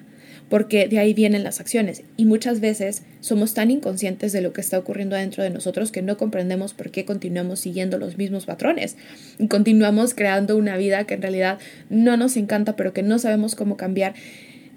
porque 0.50 0.88
de 0.88 1.00
ahí 1.00 1.14
vienen 1.14 1.44
las 1.44 1.60
acciones. 1.60 2.04
Y 2.16 2.26
muchas 2.26 2.60
veces 2.60 3.04
somos 3.20 3.54
tan 3.54 3.70
inconscientes 3.72 4.32
de 4.32 4.42
lo 4.42 4.54
que 4.54 4.62
está 4.62 4.80
ocurriendo 4.80 5.16
adentro 5.16 5.44
de 5.44 5.50
nosotros 5.50 5.92
que 5.92 6.02
no 6.02 6.18
comprendemos 6.18 6.74
por 6.74 6.92
qué 6.92 7.06
continuamos 7.06 7.60
siguiendo 7.60 7.98
los 7.98 8.18
mismos 8.18 8.46
patrones 8.46 8.96
y 9.40 9.48
continuamos 9.48 10.14
creando 10.14 10.56
una 10.56 10.78
vida 10.78 11.04
que 11.06 11.16
en 11.16 11.22
realidad 11.22 11.60
no 11.90 12.16
nos 12.18 12.38
encanta, 12.38 12.76
pero 12.76 12.94
que 12.94 13.04
no 13.04 13.20
sabemos 13.20 13.56
cómo 13.56 13.78
cambiar 13.78 14.14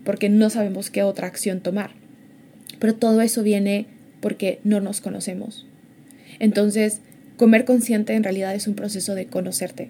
porque 0.05 0.29
no 0.29 0.51
sabemos 0.51 0.91
qué 0.91 1.03
otra 1.03 1.29
acción 1.29 1.61
tomar. 1.61 1.93
Pero 2.79 2.95
todo 2.95 3.21
eso 3.21 3.43
viene 3.43 3.87
porque 4.21 4.59
no 4.65 4.81
nos 4.81 5.01
conocemos. 5.01 5.67
Entonces, 6.39 7.01
comer 7.41 7.65
consciente 7.65 8.13
en 8.13 8.23
realidad 8.23 8.55
es 8.55 8.67
un 8.67 8.75
proceso 8.75 9.15
de 9.15 9.25
conocerte. 9.25 9.89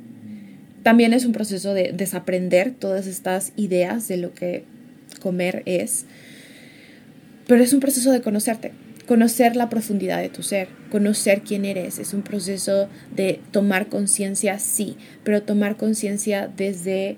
También 0.84 1.12
es 1.12 1.24
un 1.24 1.32
proceso 1.32 1.74
de 1.74 1.90
desaprender 1.92 2.70
todas 2.70 3.08
estas 3.08 3.52
ideas 3.56 4.06
de 4.06 4.18
lo 4.18 4.32
que 4.32 4.62
comer 5.20 5.64
es, 5.66 6.06
pero 7.48 7.60
es 7.60 7.72
un 7.72 7.80
proceso 7.80 8.12
de 8.12 8.20
conocerte, 8.20 8.70
conocer 9.08 9.56
la 9.56 9.68
profundidad 9.68 10.20
de 10.20 10.28
tu 10.28 10.44
ser, 10.44 10.68
conocer 10.92 11.42
quién 11.42 11.64
eres, 11.64 11.98
es 11.98 12.14
un 12.14 12.22
proceso 12.22 12.88
de 13.16 13.40
tomar 13.50 13.88
conciencia, 13.88 14.60
sí, 14.60 14.96
pero 15.24 15.42
tomar 15.42 15.76
conciencia 15.76 16.48
desde 16.56 17.16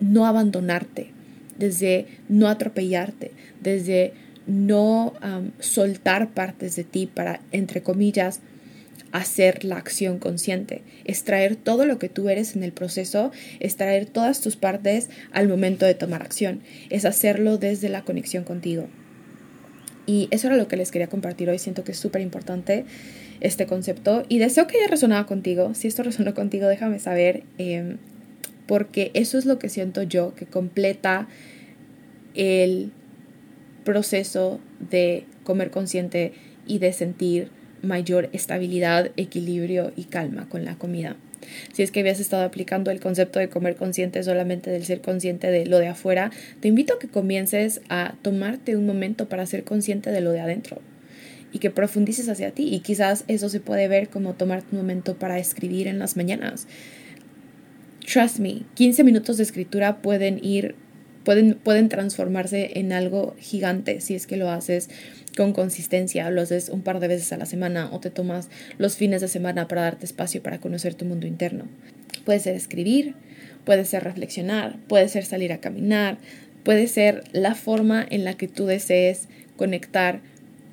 no 0.00 0.24
abandonarte, 0.24 1.10
desde 1.58 2.06
no 2.30 2.48
atropellarte, 2.48 3.32
desde 3.60 4.14
no 4.46 5.12
soltar 5.58 6.30
partes 6.30 6.74
de 6.74 6.84
ti 6.84 7.06
para, 7.06 7.40
entre 7.52 7.82
comillas, 7.82 8.40
hacer 9.12 9.64
la 9.64 9.76
acción 9.76 10.18
consciente, 10.18 10.82
es 11.04 11.24
traer 11.24 11.56
todo 11.56 11.86
lo 11.86 11.98
que 11.98 12.08
tú 12.08 12.28
eres 12.28 12.56
en 12.56 12.62
el 12.62 12.72
proceso, 12.72 13.32
es 13.60 13.76
traer 13.76 14.06
todas 14.06 14.40
tus 14.40 14.56
partes 14.56 15.08
al 15.32 15.48
momento 15.48 15.86
de 15.86 15.94
tomar 15.94 16.22
acción, 16.22 16.60
es 16.90 17.04
hacerlo 17.04 17.58
desde 17.58 17.88
la 17.88 18.02
conexión 18.02 18.44
contigo. 18.44 18.88
Y 20.06 20.28
eso 20.30 20.46
era 20.46 20.56
lo 20.56 20.68
que 20.68 20.76
les 20.76 20.90
quería 20.90 21.08
compartir 21.08 21.50
hoy, 21.50 21.58
siento 21.58 21.82
que 21.82 21.92
es 21.92 21.98
súper 21.98 22.22
importante 22.22 22.84
este 23.40 23.66
concepto 23.66 24.24
y 24.28 24.38
deseo 24.38 24.66
que 24.66 24.78
haya 24.78 24.88
resonado 24.88 25.26
contigo, 25.26 25.74
si 25.74 25.88
esto 25.88 26.02
resonó 26.02 26.34
contigo 26.34 26.68
déjame 26.68 26.98
saber, 26.98 27.42
em, 27.58 27.98
porque 28.66 29.10
eso 29.14 29.38
es 29.38 29.46
lo 29.46 29.58
que 29.58 29.68
siento 29.68 30.02
yo 30.02 30.34
que 30.34 30.46
completa 30.46 31.28
el 32.34 32.92
proceso 33.84 34.60
de 34.90 35.24
comer 35.44 35.70
consciente 35.70 36.32
y 36.66 36.78
de 36.78 36.92
sentir 36.92 37.50
mayor 37.86 38.28
estabilidad, 38.32 39.10
equilibrio 39.16 39.92
y 39.96 40.04
calma 40.04 40.48
con 40.48 40.64
la 40.64 40.76
comida. 40.76 41.16
Si 41.72 41.82
es 41.82 41.90
que 41.90 42.00
habías 42.00 42.20
estado 42.20 42.44
aplicando 42.44 42.90
el 42.90 43.00
concepto 43.00 43.38
de 43.38 43.48
comer 43.48 43.76
consciente 43.76 44.22
solamente 44.22 44.70
del 44.70 44.84
ser 44.84 45.00
consciente 45.00 45.50
de 45.50 45.66
lo 45.66 45.78
de 45.78 45.88
afuera, 45.88 46.30
te 46.60 46.68
invito 46.68 46.94
a 46.94 46.98
que 46.98 47.08
comiences 47.08 47.80
a 47.88 48.14
tomarte 48.22 48.76
un 48.76 48.86
momento 48.86 49.28
para 49.28 49.46
ser 49.46 49.64
consciente 49.64 50.10
de 50.10 50.20
lo 50.20 50.32
de 50.32 50.40
adentro 50.40 50.80
y 51.52 51.58
que 51.58 51.70
profundices 51.70 52.28
hacia 52.28 52.50
ti. 52.50 52.74
Y 52.74 52.80
quizás 52.80 53.24
eso 53.28 53.48
se 53.48 53.60
puede 53.60 53.88
ver 53.88 54.08
como 54.08 54.34
tomarte 54.34 54.68
un 54.72 54.78
momento 54.78 55.16
para 55.16 55.38
escribir 55.38 55.86
en 55.86 55.98
las 55.98 56.16
mañanas. 56.16 56.66
Trust 58.06 58.38
me, 58.38 58.62
15 58.74 59.04
minutos 59.04 59.36
de 59.36 59.42
escritura 59.42 60.00
pueden 60.00 60.42
ir, 60.44 60.76
pueden, 61.26 61.54
pueden 61.54 61.88
transformarse 61.88 62.78
en 62.78 62.92
algo 62.92 63.34
gigante 63.40 64.00
si 64.00 64.14
es 64.14 64.28
que 64.28 64.36
lo 64.36 64.48
haces 64.48 64.88
con 65.36 65.52
consistencia, 65.52 66.30
lo 66.30 66.40
haces 66.40 66.68
un 66.68 66.82
par 66.82 67.00
de 67.00 67.08
veces 67.08 67.32
a 67.32 67.36
la 67.36 67.46
semana 67.46 67.90
o 67.92 67.98
te 67.98 68.10
tomas 68.10 68.48
los 68.78 68.96
fines 68.96 69.20
de 69.20 69.28
semana 69.28 69.66
para 69.66 69.82
darte 69.82 70.06
espacio 70.06 70.40
para 70.40 70.60
conocer 70.60 70.94
tu 70.94 71.04
mundo 71.04 71.26
interno. 71.26 71.64
Puede 72.24 72.38
ser 72.38 72.54
escribir, 72.54 73.16
puede 73.64 73.84
ser 73.84 74.04
reflexionar, 74.04 74.78
puede 74.86 75.08
ser 75.08 75.24
salir 75.24 75.52
a 75.52 75.58
caminar, 75.58 76.18
puede 76.62 76.86
ser 76.86 77.24
la 77.32 77.56
forma 77.56 78.06
en 78.08 78.22
la 78.22 78.34
que 78.34 78.46
tú 78.46 78.66
desees 78.66 79.28
conectar 79.56 80.20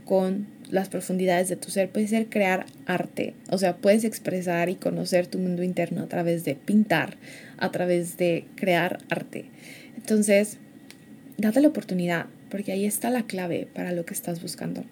con 0.06 0.46
las 0.70 0.88
profundidades 0.88 1.50
de 1.50 1.56
tu 1.56 1.72
ser, 1.72 1.90
puede 1.90 2.08
ser 2.08 2.28
crear 2.28 2.68
arte, 2.86 3.34
o 3.50 3.58
sea, 3.58 3.78
puedes 3.78 4.04
expresar 4.04 4.70
y 4.70 4.76
conocer 4.76 5.28
tu 5.28 5.40
mundo 5.40 5.64
interno 5.64 6.04
a 6.04 6.08
través 6.08 6.46
de 6.46 6.56
pintar, 6.56 7.18
a 7.58 7.72
través 7.72 8.18
de 8.18 8.46
crear 8.56 9.00
arte. 9.10 9.46
Entonces, 10.04 10.58
date 11.38 11.62
la 11.62 11.70
oportunidad, 11.70 12.26
porque 12.50 12.74
ahí 12.74 12.86
está 12.86 13.10
la 13.10 13.24
clave 13.24 13.70
para 13.74 13.94
lo 13.94 14.06
que 14.06 14.14
estás 14.14 14.42
buscando. 14.42 14.84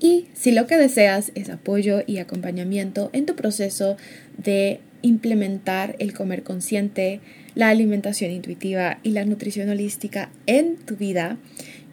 Y 0.00 0.26
si 0.34 0.52
lo 0.52 0.66
que 0.66 0.78
deseas 0.78 1.30
es 1.34 1.50
apoyo 1.50 2.02
y 2.06 2.18
acompañamiento 2.18 3.10
en 3.12 3.26
tu 3.26 3.36
proceso 3.36 3.98
de 4.38 4.80
implementar 5.02 5.94
el 5.98 6.14
comer 6.14 6.42
consciente, 6.42 7.20
la 7.54 7.68
alimentación 7.68 8.30
intuitiva 8.30 8.98
y 9.02 9.10
la 9.10 9.24
nutrición 9.26 9.68
holística 9.68 10.30
en 10.46 10.76
tu 10.76 10.96
vida, 10.96 11.36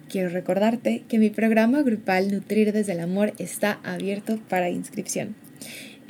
quiero 0.08 0.30
recordarte 0.30 1.02
que 1.06 1.18
mi 1.18 1.28
programa 1.28 1.82
grupal 1.82 2.32
Nutrir 2.32 2.72
desde 2.72 2.92
el 2.92 3.00
Amor 3.00 3.34
está 3.38 3.78
abierto 3.84 4.38
para 4.48 4.70
inscripción. 4.70 5.34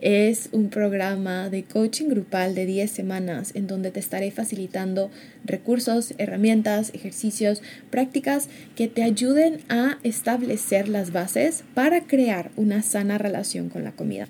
Es 0.05 0.51
un 0.53 0.69
programa 0.69 1.49
de 1.49 1.62
coaching 1.62 2.09
grupal 2.09 2.55
de 2.55 2.67
10 2.67 2.90
semanas 2.90 3.53
en 3.55 3.67
donde 3.67 3.90
te 3.90 4.01
estaré 4.01 4.31
facilitando 4.31 5.11
recursos, 5.47 6.12
herramientas, 6.19 6.90
ejercicios, 6.93 7.62
prácticas 7.88 8.51
que 8.77 8.87
te 8.87 9.03
ayuden 9.03 9.61
a 9.71 9.97
establecer 10.03 10.90
las 10.90 11.11
bases 11.11 11.64
para 11.73 12.03
crear 12.03 12.51
una 12.57 12.83
sana 12.83 13.17
relación 13.17 13.71
con 13.71 13.83
la 13.83 13.93
comida. 13.93 14.29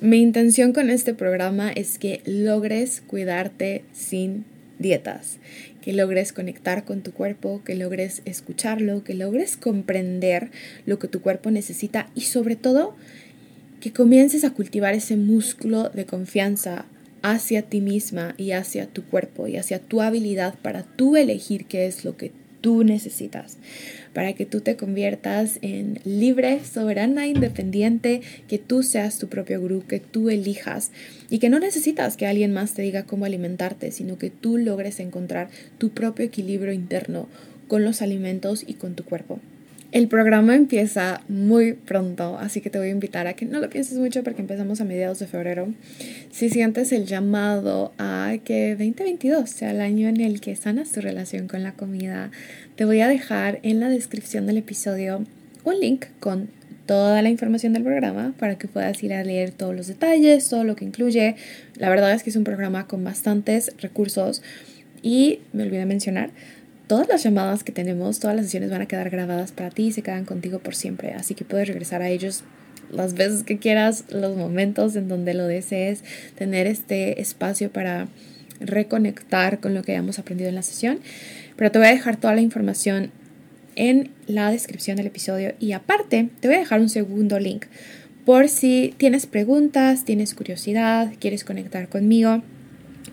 Mi 0.00 0.22
intención 0.22 0.72
con 0.72 0.88
este 0.88 1.12
programa 1.12 1.70
es 1.70 1.98
que 1.98 2.22
logres 2.24 3.02
cuidarte 3.06 3.84
sin 3.92 4.46
dietas, 4.78 5.36
que 5.82 5.92
logres 5.92 6.32
conectar 6.32 6.84
con 6.84 7.02
tu 7.02 7.12
cuerpo, 7.12 7.60
que 7.62 7.74
logres 7.74 8.22
escucharlo, 8.24 9.04
que 9.04 9.12
logres 9.12 9.58
comprender 9.58 10.50
lo 10.86 10.98
que 10.98 11.08
tu 11.08 11.20
cuerpo 11.20 11.50
necesita 11.50 12.08
y 12.14 12.22
sobre 12.22 12.56
todo 12.56 12.96
que 13.80 13.92
comiences 13.92 14.44
a 14.44 14.50
cultivar 14.50 14.94
ese 14.94 15.16
músculo 15.16 15.88
de 15.90 16.04
confianza 16.04 16.86
hacia 17.22 17.62
ti 17.62 17.80
misma 17.80 18.34
y 18.36 18.52
hacia 18.52 18.86
tu 18.86 19.04
cuerpo 19.04 19.46
y 19.48 19.56
hacia 19.56 19.78
tu 19.78 20.00
habilidad 20.00 20.54
para 20.60 20.82
tú 20.82 21.16
elegir 21.16 21.66
qué 21.66 21.86
es 21.86 22.04
lo 22.04 22.16
que 22.16 22.32
tú 22.60 22.84
necesitas, 22.84 23.56
para 24.12 24.32
que 24.32 24.46
tú 24.46 24.60
te 24.60 24.76
conviertas 24.76 25.58
en 25.62 26.00
libre, 26.04 26.60
soberana, 26.64 27.26
independiente, 27.26 28.20
que 28.48 28.58
tú 28.58 28.82
seas 28.82 29.18
tu 29.18 29.28
propio 29.28 29.60
gurú, 29.60 29.84
que 29.86 30.00
tú 30.00 30.28
elijas 30.28 30.90
y 31.30 31.38
que 31.38 31.50
no 31.50 31.60
necesitas 31.60 32.16
que 32.16 32.26
alguien 32.26 32.52
más 32.52 32.74
te 32.74 32.82
diga 32.82 33.04
cómo 33.04 33.24
alimentarte, 33.24 33.92
sino 33.92 34.18
que 34.18 34.30
tú 34.30 34.58
logres 34.58 35.00
encontrar 35.00 35.50
tu 35.78 35.90
propio 35.90 36.24
equilibrio 36.24 36.72
interno 36.72 37.28
con 37.68 37.84
los 37.84 38.02
alimentos 38.02 38.64
y 38.66 38.74
con 38.74 38.94
tu 38.94 39.04
cuerpo. 39.04 39.40
El 39.90 40.06
programa 40.06 40.54
empieza 40.54 41.22
muy 41.28 41.72
pronto, 41.72 42.36
así 42.38 42.60
que 42.60 42.68
te 42.68 42.78
voy 42.78 42.88
a 42.88 42.90
invitar 42.90 43.26
a 43.26 43.32
que 43.32 43.46
no 43.46 43.58
lo 43.58 43.70
pienses 43.70 43.96
mucho 43.96 44.22
porque 44.22 44.42
empezamos 44.42 44.82
a 44.82 44.84
mediados 44.84 45.18
de 45.18 45.26
febrero. 45.26 45.72
Si 46.30 46.50
sientes 46.50 46.92
el 46.92 47.06
llamado 47.06 47.92
a 47.96 48.34
que 48.44 48.72
2022 48.72 49.48
sea 49.48 49.70
el 49.70 49.80
año 49.80 50.06
en 50.08 50.20
el 50.20 50.42
que 50.42 50.54
sanas 50.56 50.92
tu 50.92 51.00
relación 51.00 51.48
con 51.48 51.62
la 51.62 51.72
comida, 51.72 52.30
te 52.76 52.84
voy 52.84 53.00
a 53.00 53.08
dejar 53.08 53.60
en 53.62 53.80
la 53.80 53.88
descripción 53.88 54.46
del 54.46 54.58
episodio 54.58 55.24
un 55.64 55.80
link 55.80 56.04
con 56.20 56.50
toda 56.84 57.22
la 57.22 57.30
información 57.30 57.72
del 57.72 57.82
programa 57.82 58.34
para 58.38 58.58
que 58.58 58.68
puedas 58.68 59.02
ir 59.02 59.14
a 59.14 59.24
leer 59.24 59.52
todos 59.52 59.74
los 59.74 59.86
detalles, 59.86 60.50
todo 60.50 60.64
lo 60.64 60.76
que 60.76 60.84
incluye. 60.84 61.36
La 61.76 61.88
verdad 61.88 62.12
es 62.12 62.22
que 62.22 62.28
es 62.28 62.36
un 62.36 62.44
programa 62.44 62.86
con 62.86 63.04
bastantes 63.04 63.72
recursos 63.78 64.42
y 65.00 65.40
me 65.54 65.62
olvidé 65.62 65.86
mencionar 65.86 66.30
todas 66.88 67.06
las 67.06 67.22
llamadas 67.22 67.62
que 67.62 67.70
tenemos, 67.70 68.18
todas 68.18 68.34
las 68.34 68.46
sesiones 68.46 68.70
van 68.70 68.82
a 68.82 68.86
quedar 68.86 69.10
grabadas 69.10 69.52
para 69.52 69.70
ti 69.70 69.88
y 69.88 69.92
se 69.92 70.02
quedan 70.02 70.24
contigo 70.24 70.58
por 70.58 70.74
siempre. 70.74 71.12
Así 71.12 71.34
que 71.34 71.44
puedes 71.44 71.68
regresar 71.68 72.02
a 72.02 72.08
ellos 72.08 72.42
las 72.90 73.14
veces 73.14 73.44
que 73.44 73.58
quieras, 73.58 74.04
los 74.08 74.36
momentos 74.36 74.96
en 74.96 75.06
donde 75.08 75.34
lo 75.34 75.46
desees, 75.46 76.02
tener 76.34 76.66
este 76.66 77.20
espacio 77.20 77.70
para 77.70 78.08
reconectar 78.60 79.60
con 79.60 79.74
lo 79.74 79.82
que 79.82 79.92
hayamos 79.92 80.18
aprendido 80.18 80.48
en 80.48 80.56
la 80.56 80.62
sesión. 80.62 80.98
Pero 81.56 81.70
te 81.70 81.78
voy 81.78 81.88
a 81.88 81.92
dejar 81.92 82.16
toda 82.16 82.34
la 82.34 82.40
información 82.40 83.12
en 83.76 84.10
la 84.26 84.50
descripción 84.50 84.96
del 84.96 85.06
episodio 85.06 85.54
y 85.60 85.72
aparte 85.72 86.30
te 86.40 86.48
voy 86.48 86.56
a 86.56 86.60
dejar 86.60 86.80
un 86.80 86.88
segundo 86.88 87.38
link 87.38 87.66
por 88.24 88.48
si 88.48 88.94
tienes 88.96 89.26
preguntas, 89.26 90.04
tienes 90.04 90.34
curiosidad, 90.34 91.12
quieres 91.20 91.44
conectar 91.44 91.88
conmigo 91.88 92.42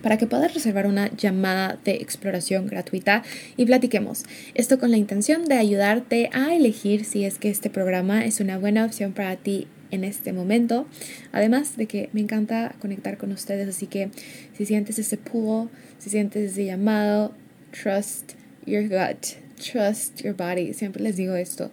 para 0.06 0.18
que 0.18 0.28
puedas 0.28 0.54
reservar 0.54 0.86
una 0.86 1.10
llamada 1.16 1.80
de 1.84 1.96
exploración 1.96 2.68
gratuita 2.68 3.24
y 3.56 3.66
platiquemos. 3.66 4.22
Esto 4.54 4.78
con 4.78 4.92
la 4.92 4.98
intención 4.98 5.46
de 5.46 5.56
ayudarte 5.56 6.30
a 6.32 6.54
elegir 6.54 7.04
si 7.04 7.24
es 7.24 7.38
que 7.38 7.50
este 7.50 7.70
programa 7.70 8.24
es 8.24 8.38
una 8.38 8.56
buena 8.56 8.84
opción 8.84 9.14
para 9.14 9.34
ti 9.34 9.66
en 9.90 10.04
este 10.04 10.32
momento. 10.32 10.86
Además 11.32 11.76
de 11.76 11.86
que 11.86 12.08
me 12.12 12.20
encanta 12.20 12.76
conectar 12.78 13.18
con 13.18 13.32
ustedes, 13.32 13.68
así 13.68 13.88
que 13.88 14.10
si 14.56 14.64
sientes 14.64 15.00
ese 15.00 15.16
pull, 15.16 15.70
si 15.98 16.08
sientes 16.08 16.52
ese 16.52 16.66
llamado, 16.66 17.34
trust 17.72 18.34
your 18.64 18.84
gut. 18.84 19.34
trust 19.56 20.22
your 20.22 20.36
body. 20.36 20.72
Siempre 20.72 21.02
les 21.02 21.16
digo 21.16 21.34
esto, 21.34 21.72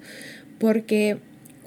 porque 0.58 1.19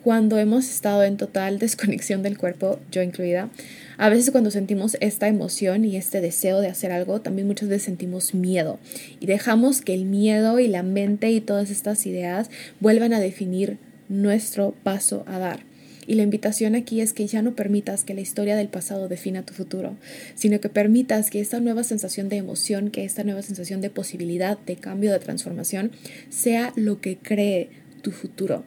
cuando 0.02 0.37
hemos 0.37 0.68
estado 0.68 1.05
en 1.05 1.16
total 1.16 1.61
desconexión 1.61 2.24
del 2.24 2.37
cuerpo, 2.37 2.81
yo 2.90 3.02
incluida, 3.02 3.50
a 3.98 4.09
veces 4.09 4.30
cuando 4.30 4.50
sentimos 4.50 4.96
esta 5.00 5.28
emoción 5.28 5.85
y 5.85 5.96
este 5.96 6.20
deseo 6.20 6.61
de 6.61 6.68
hacer 6.68 6.92
algo, 6.92 7.20
también 7.20 7.46
muchas 7.46 7.68
veces 7.68 7.85
sentimos 7.85 8.35
miedo 8.35 8.78
y 9.20 9.26
dejamos 9.26 9.80
que 9.80 9.94
el 9.94 10.04
miedo 10.04 10.59
y 10.59 10.68
la 10.68 10.82
mente 10.82 11.30
y 11.30 11.40
todas 11.40 11.70
estas 11.70 12.06
ideas 12.06 12.50
vuelvan 12.80 13.12
a 13.12 13.20
definir 13.20 13.78
nuestro 14.09 14.74
paso 14.82 15.24
a 15.26 15.38
dar. 15.38 15.61
Y 16.06 16.14
la 16.14 16.22
invitación 16.22 16.76
aquí 16.76 17.00
es 17.00 17.12
que 17.12 17.26
ya 17.26 17.42
no 17.42 17.56
permitas 17.56 18.04
que 18.04 18.14
la 18.14 18.20
historia 18.20 18.54
del 18.54 18.68
pasado 18.68 19.09
defina 19.09 19.44
tu 19.44 19.54
futuro, 19.54 19.96
sino 20.37 20.61
que 20.61 20.68
permitas 20.68 21.30
que 21.30 21.40
esta 21.40 21.59
nueva 21.59 21.82
sensación 21.82 22.28
de 22.28 22.37
emoción, 22.37 22.90
que 22.90 23.04
esta 23.04 23.24
nueva 23.24 23.42
sensación 23.42 23.80
de 23.80 23.90
posibilidad, 23.90 24.56
de 24.59 24.76
cambio, 24.76 25.11
de 25.11 25.18
transformación, 25.18 25.90
sea 26.28 26.72
lo 26.76 27.00
que 27.00 27.16
cree 27.16 27.70
tu 28.02 28.12
futuro 28.12 28.62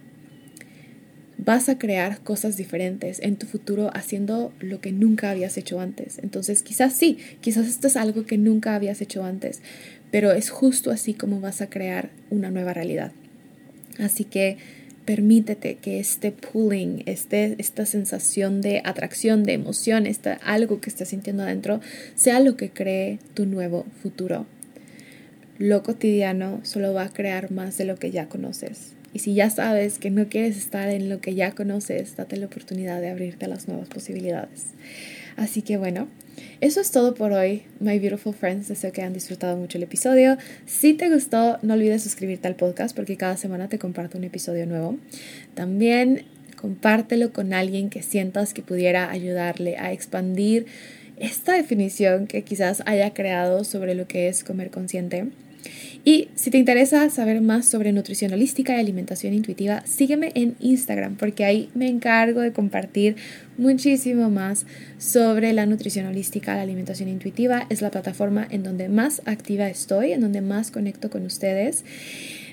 vas 1.50 1.68
a 1.68 1.80
crear 1.80 2.20
cosas 2.20 2.58
diferentes 2.58 3.20
en 3.24 3.36
tu 3.36 3.48
futuro 3.48 3.90
haciendo 3.96 4.54
lo 4.60 4.82
que 4.82 4.92
nunca 4.92 5.32
habías 5.32 5.58
hecho 5.58 5.80
antes. 5.80 6.20
Entonces 6.20 6.62
quizás 6.62 6.94
sí, 6.94 7.18
quizás 7.42 7.66
esto 7.66 7.88
es 7.88 7.96
algo 7.96 8.24
que 8.28 8.38
nunca 8.38 8.76
habías 8.76 9.02
hecho 9.02 9.24
antes, 9.24 9.64
pero 10.12 10.32
es 10.32 10.52
justo 10.52 10.92
así 10.92 11.16
como 11.16 11.42
vas 11.42 11.62
a 11.62 11.70
crear 11.72 12.12
una 12.30 12.52
nueva 12.52 12.76
realidad. 12.76 13.14
Así 13.98 14.26
que 14.26 14.58
permítete 15.06 15.78
que 15.78 16.00
este 16.00 16.32
pulling, 16.32 17.02
este, 17.08 17.56
esta 17.58 17.88
sensación 17.88 18.62
de 18.62 18.84
atracción, 18.86 19.42
de 19.42 19.54
emoción, 19.54 20.06
este, 20.06 20.38
algo 20.44 20.80
que 20.82 20.92
estás 20.92 21.08
sintiendo 21.08 21.42
adentro, 21.42 21.82
sea 22.14 22.42
lo 22.42 22.58
que 22.58 22.70
cree 22.70 23.18
tu 23.34 23.48
nuevo 23.48 23.88
futuro. 24.04 24.46
Lo 25.58 25.82
cotidiano 25.82 26.60
solo 26.62 26.94
va 26.94 27.06
a 27.06 27.10
crear 27.10 27.50
más 27.50 27.76
de 27.80 27.86
lo 27.86 27.96
que 27.96 28.12
ya 28.12 28.30
conoces. 28.30 28.99
Y 29.14 29.20
si 29.20 29.34
ya 29.34 29.50
sabes 29.50 30.00
que 30.00 30.10
no 30.10 30.28
quieres 30.28 30.58
estar 30.58 30.90
en 30.90 31.10
lo 31.10 31.20
que 31.20 31.36
ya 31.36 31.52
conoces, 31.52 32.16
date 32.16 32.38
la 32.38 32.46
oportunidad 32.46 33.02
de 33.02 33.10
abrirte 33.10 33.46
a 33.46 33.50
las 33.50 33.68
nuevas 33.68 33.90
posibilidades. 33.90 34.68
Así 35.36 35.62
que 35.62 35.78
bueno, 35.78 36.08
eso 36.62 36.82
es 36.82 36.92
todo 36.92 37.16
por 37.16 37.32
hoy, 37.32 37.64
my 37.80 37.98
beautiful 38.00 38.34
friends. 38.34 38.68
Deseo 38.68 38.92
que 38.92 39.02
hayan 39.02 39.14
disfrutado 39.14 39.58
mucho 39.58 39.78
el 39.78 39.84
episodio. 39.84 40.38
Si 40.66 40.94
te 40.94 41.10
gustó, 41.10 41.58
no 41.62 41.74
olvides 41.76 42.04
suscribirte 42.04 42.48
al 42.48 42.56
podcast 42.56 42.96
porque 42.96 43.18
cada 43.18 43.38
semana 43.38 43.70
te 43.70 43.80
comparto 43.80 44.18
un 44.18 44.26
episodio 44.26 44.66
nuevo. 44.66 44.98
También 45.54 46.26
compártelo 46.56 47.32
con 47.32 47.54
alguien 47.54 47.90
que 47.90 48.04
sientas 48.04 48.54
que 48.54 48.62
pudiera 48.62 49.10
ayudarle 49.10 49.78
a 49.78 49.94
expandir 49.94 50.66
esta 51.18 51.54
definición 51.54 52.28
que 52.28 52.44
quizás 52.44 52.84
haya 52.86 53.14
creado 53.14 53.64
sobre 53.64 53.96
lo 53.96 54.08
que 54.08 54.28
es 54.28 54.44
comer 54.44 54.70
consciente. 54.70 55.28
Y 56.06 56.30
si 56.36 56.50
te 56.50 56.58
interesa 56.58 57.10
saber 57.10 57.42
más 57.42 57.66
sobre 57.66 57.92
nutrición 57.92 58.32
holística 58.32 58.76
y 58.76 58.80
alimentación 58.80 59.34
intuitiva, 59.34 59.84
sígueme 59.86 60.32
en 60.34 60.56
Instagram 60.60 61.16
porque 61.18 61.44
ahí 61.44 61.70
me 61.76 61.90
encargo 61.90 62.42
de 62.42 62.54
compartir 62.54 63.18
muchísimo 63.58 64.30
más 64.30 64.66
sobre 64.98 65.52
la 65.52 65.66
nutrición 65.66 66.06
holística, 66.08 66.56
la 66.56 66.62
alimentación 66.62 67.10
intuitiva. 67.10 67.66
Es 67.70 67.82
la 67.82 67.92
plataforma 67.92 68.48
en 68.50 68.64
donde 68.64 68.88
más 68.88 69.22
activa 69.26 69.68
estoy, 69.68 70.14
en 70.14 70.22
donde 70.22 70.42
más 70.42 70.72
conecto 70.72 71.10
con 71.10 71.26
ustedes. 71.26 71.84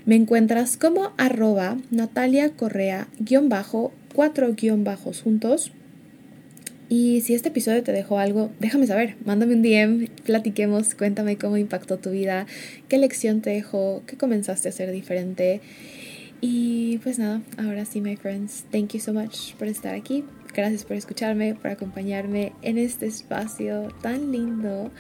Me 0.07 0.17
encuentras 0.17 0.77
como 0.77 1.13
arroba 1.17 1.79
Natalia 1.91 2.51
Correa 2.51 3.09
guion 3.19 3.49
bajo, 3.49 3.93
cuatro 4.13 4.55
guion 4.55 4.83
bajos 4.83 5.23
juntos 5.23 5.73
y 6.89 7.21
si 7.23 7.35
este 7.35 7.49
episodio 7.49 7.83
te 7.83 7.93
dejó 7.93 8.19
algo, 8.19 8.51
déjame 8.61 8.87
saber, 8.87 9.17
mándame 9.25 9.55
un 9.55 9.63
DM, 9.63 10.09
platiquemos, 10.25 10.95
cuéntame 10.95 11.37
cómo 11.37 11.57
impactó 11.57 11.99
tu 11.99 12.11
vida, 12.11 12.47
qué 12.89 12.99
lección 12.99 13.41
te 13.41 13.51
dejó, 13.51 14.03
qué 14.07 14.17
comenzaste 14.17 14.69
a 14.69 14.71
hacer 14.71 14.93
diferente. 14.93 15.61
Y 16.41 16.99
pues 16.99 17.19
nada, 17.19 17.43
ahora 17.57 17.85
sí, 17.87 18.01
my 18.01 18.17
friends, 18.17 18.65
thank 18.71 18.93
you 18.93 19.01
so 19.01 19.13
much 19.13 19.55
por 19.55 19.67
estar 19.67 19.95
aquí. 19.95 20.25
Gracias 20.55 20.85
por 20.85 20.97
escucharme, 20.97 21.55
por 21.55 21.71
acompañarme 21.71 22.53
en 22.63 22.79
este 22.79 23.07
espacio 23.07 23.89
tan 24.01 24.31
lindo 24.31 24.91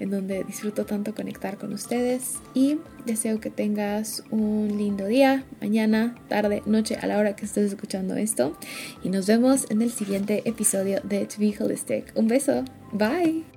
en 0.00 0.10
donde 0.10 0.42
disfruto 0.42 0.84
tanto 0.84 1.14
conectar 1.14 1.56
con 1.58 1.72
ustedes 1.72 2.38
y 2.54 2.78
deseo 3.06 3.38
que 3.38 3.50
tengas 3.50 4.24
un 4.30 4.76
lindo 4.76 5.06
día, 5.06 5.44
mañana, 5.60 6.16
tarde, 6.28 6.62
noche, 6.66 6.96
a 7.00 7.06
la 7.06 7.18
hora 7.18 7.36
que 7.36 7.44
estés 7.44 7.70
escuchando 7.72 8.16
esto 8.16 8.56
y 9.04 9.10
nos 9.10 9.26
vemos 9.26 9.70
en 9.70 9.82
el 9.82 9.90
siguiente 9.90 10.42
episodio 10.46 11.00
de 11.04 11.26
To 11.26 11.36
Be 11.38 11.54
Holistic. 11.58 12.12
Un 12.16 12.26
beso, 12.26 12.64
bye. 12.92 13.49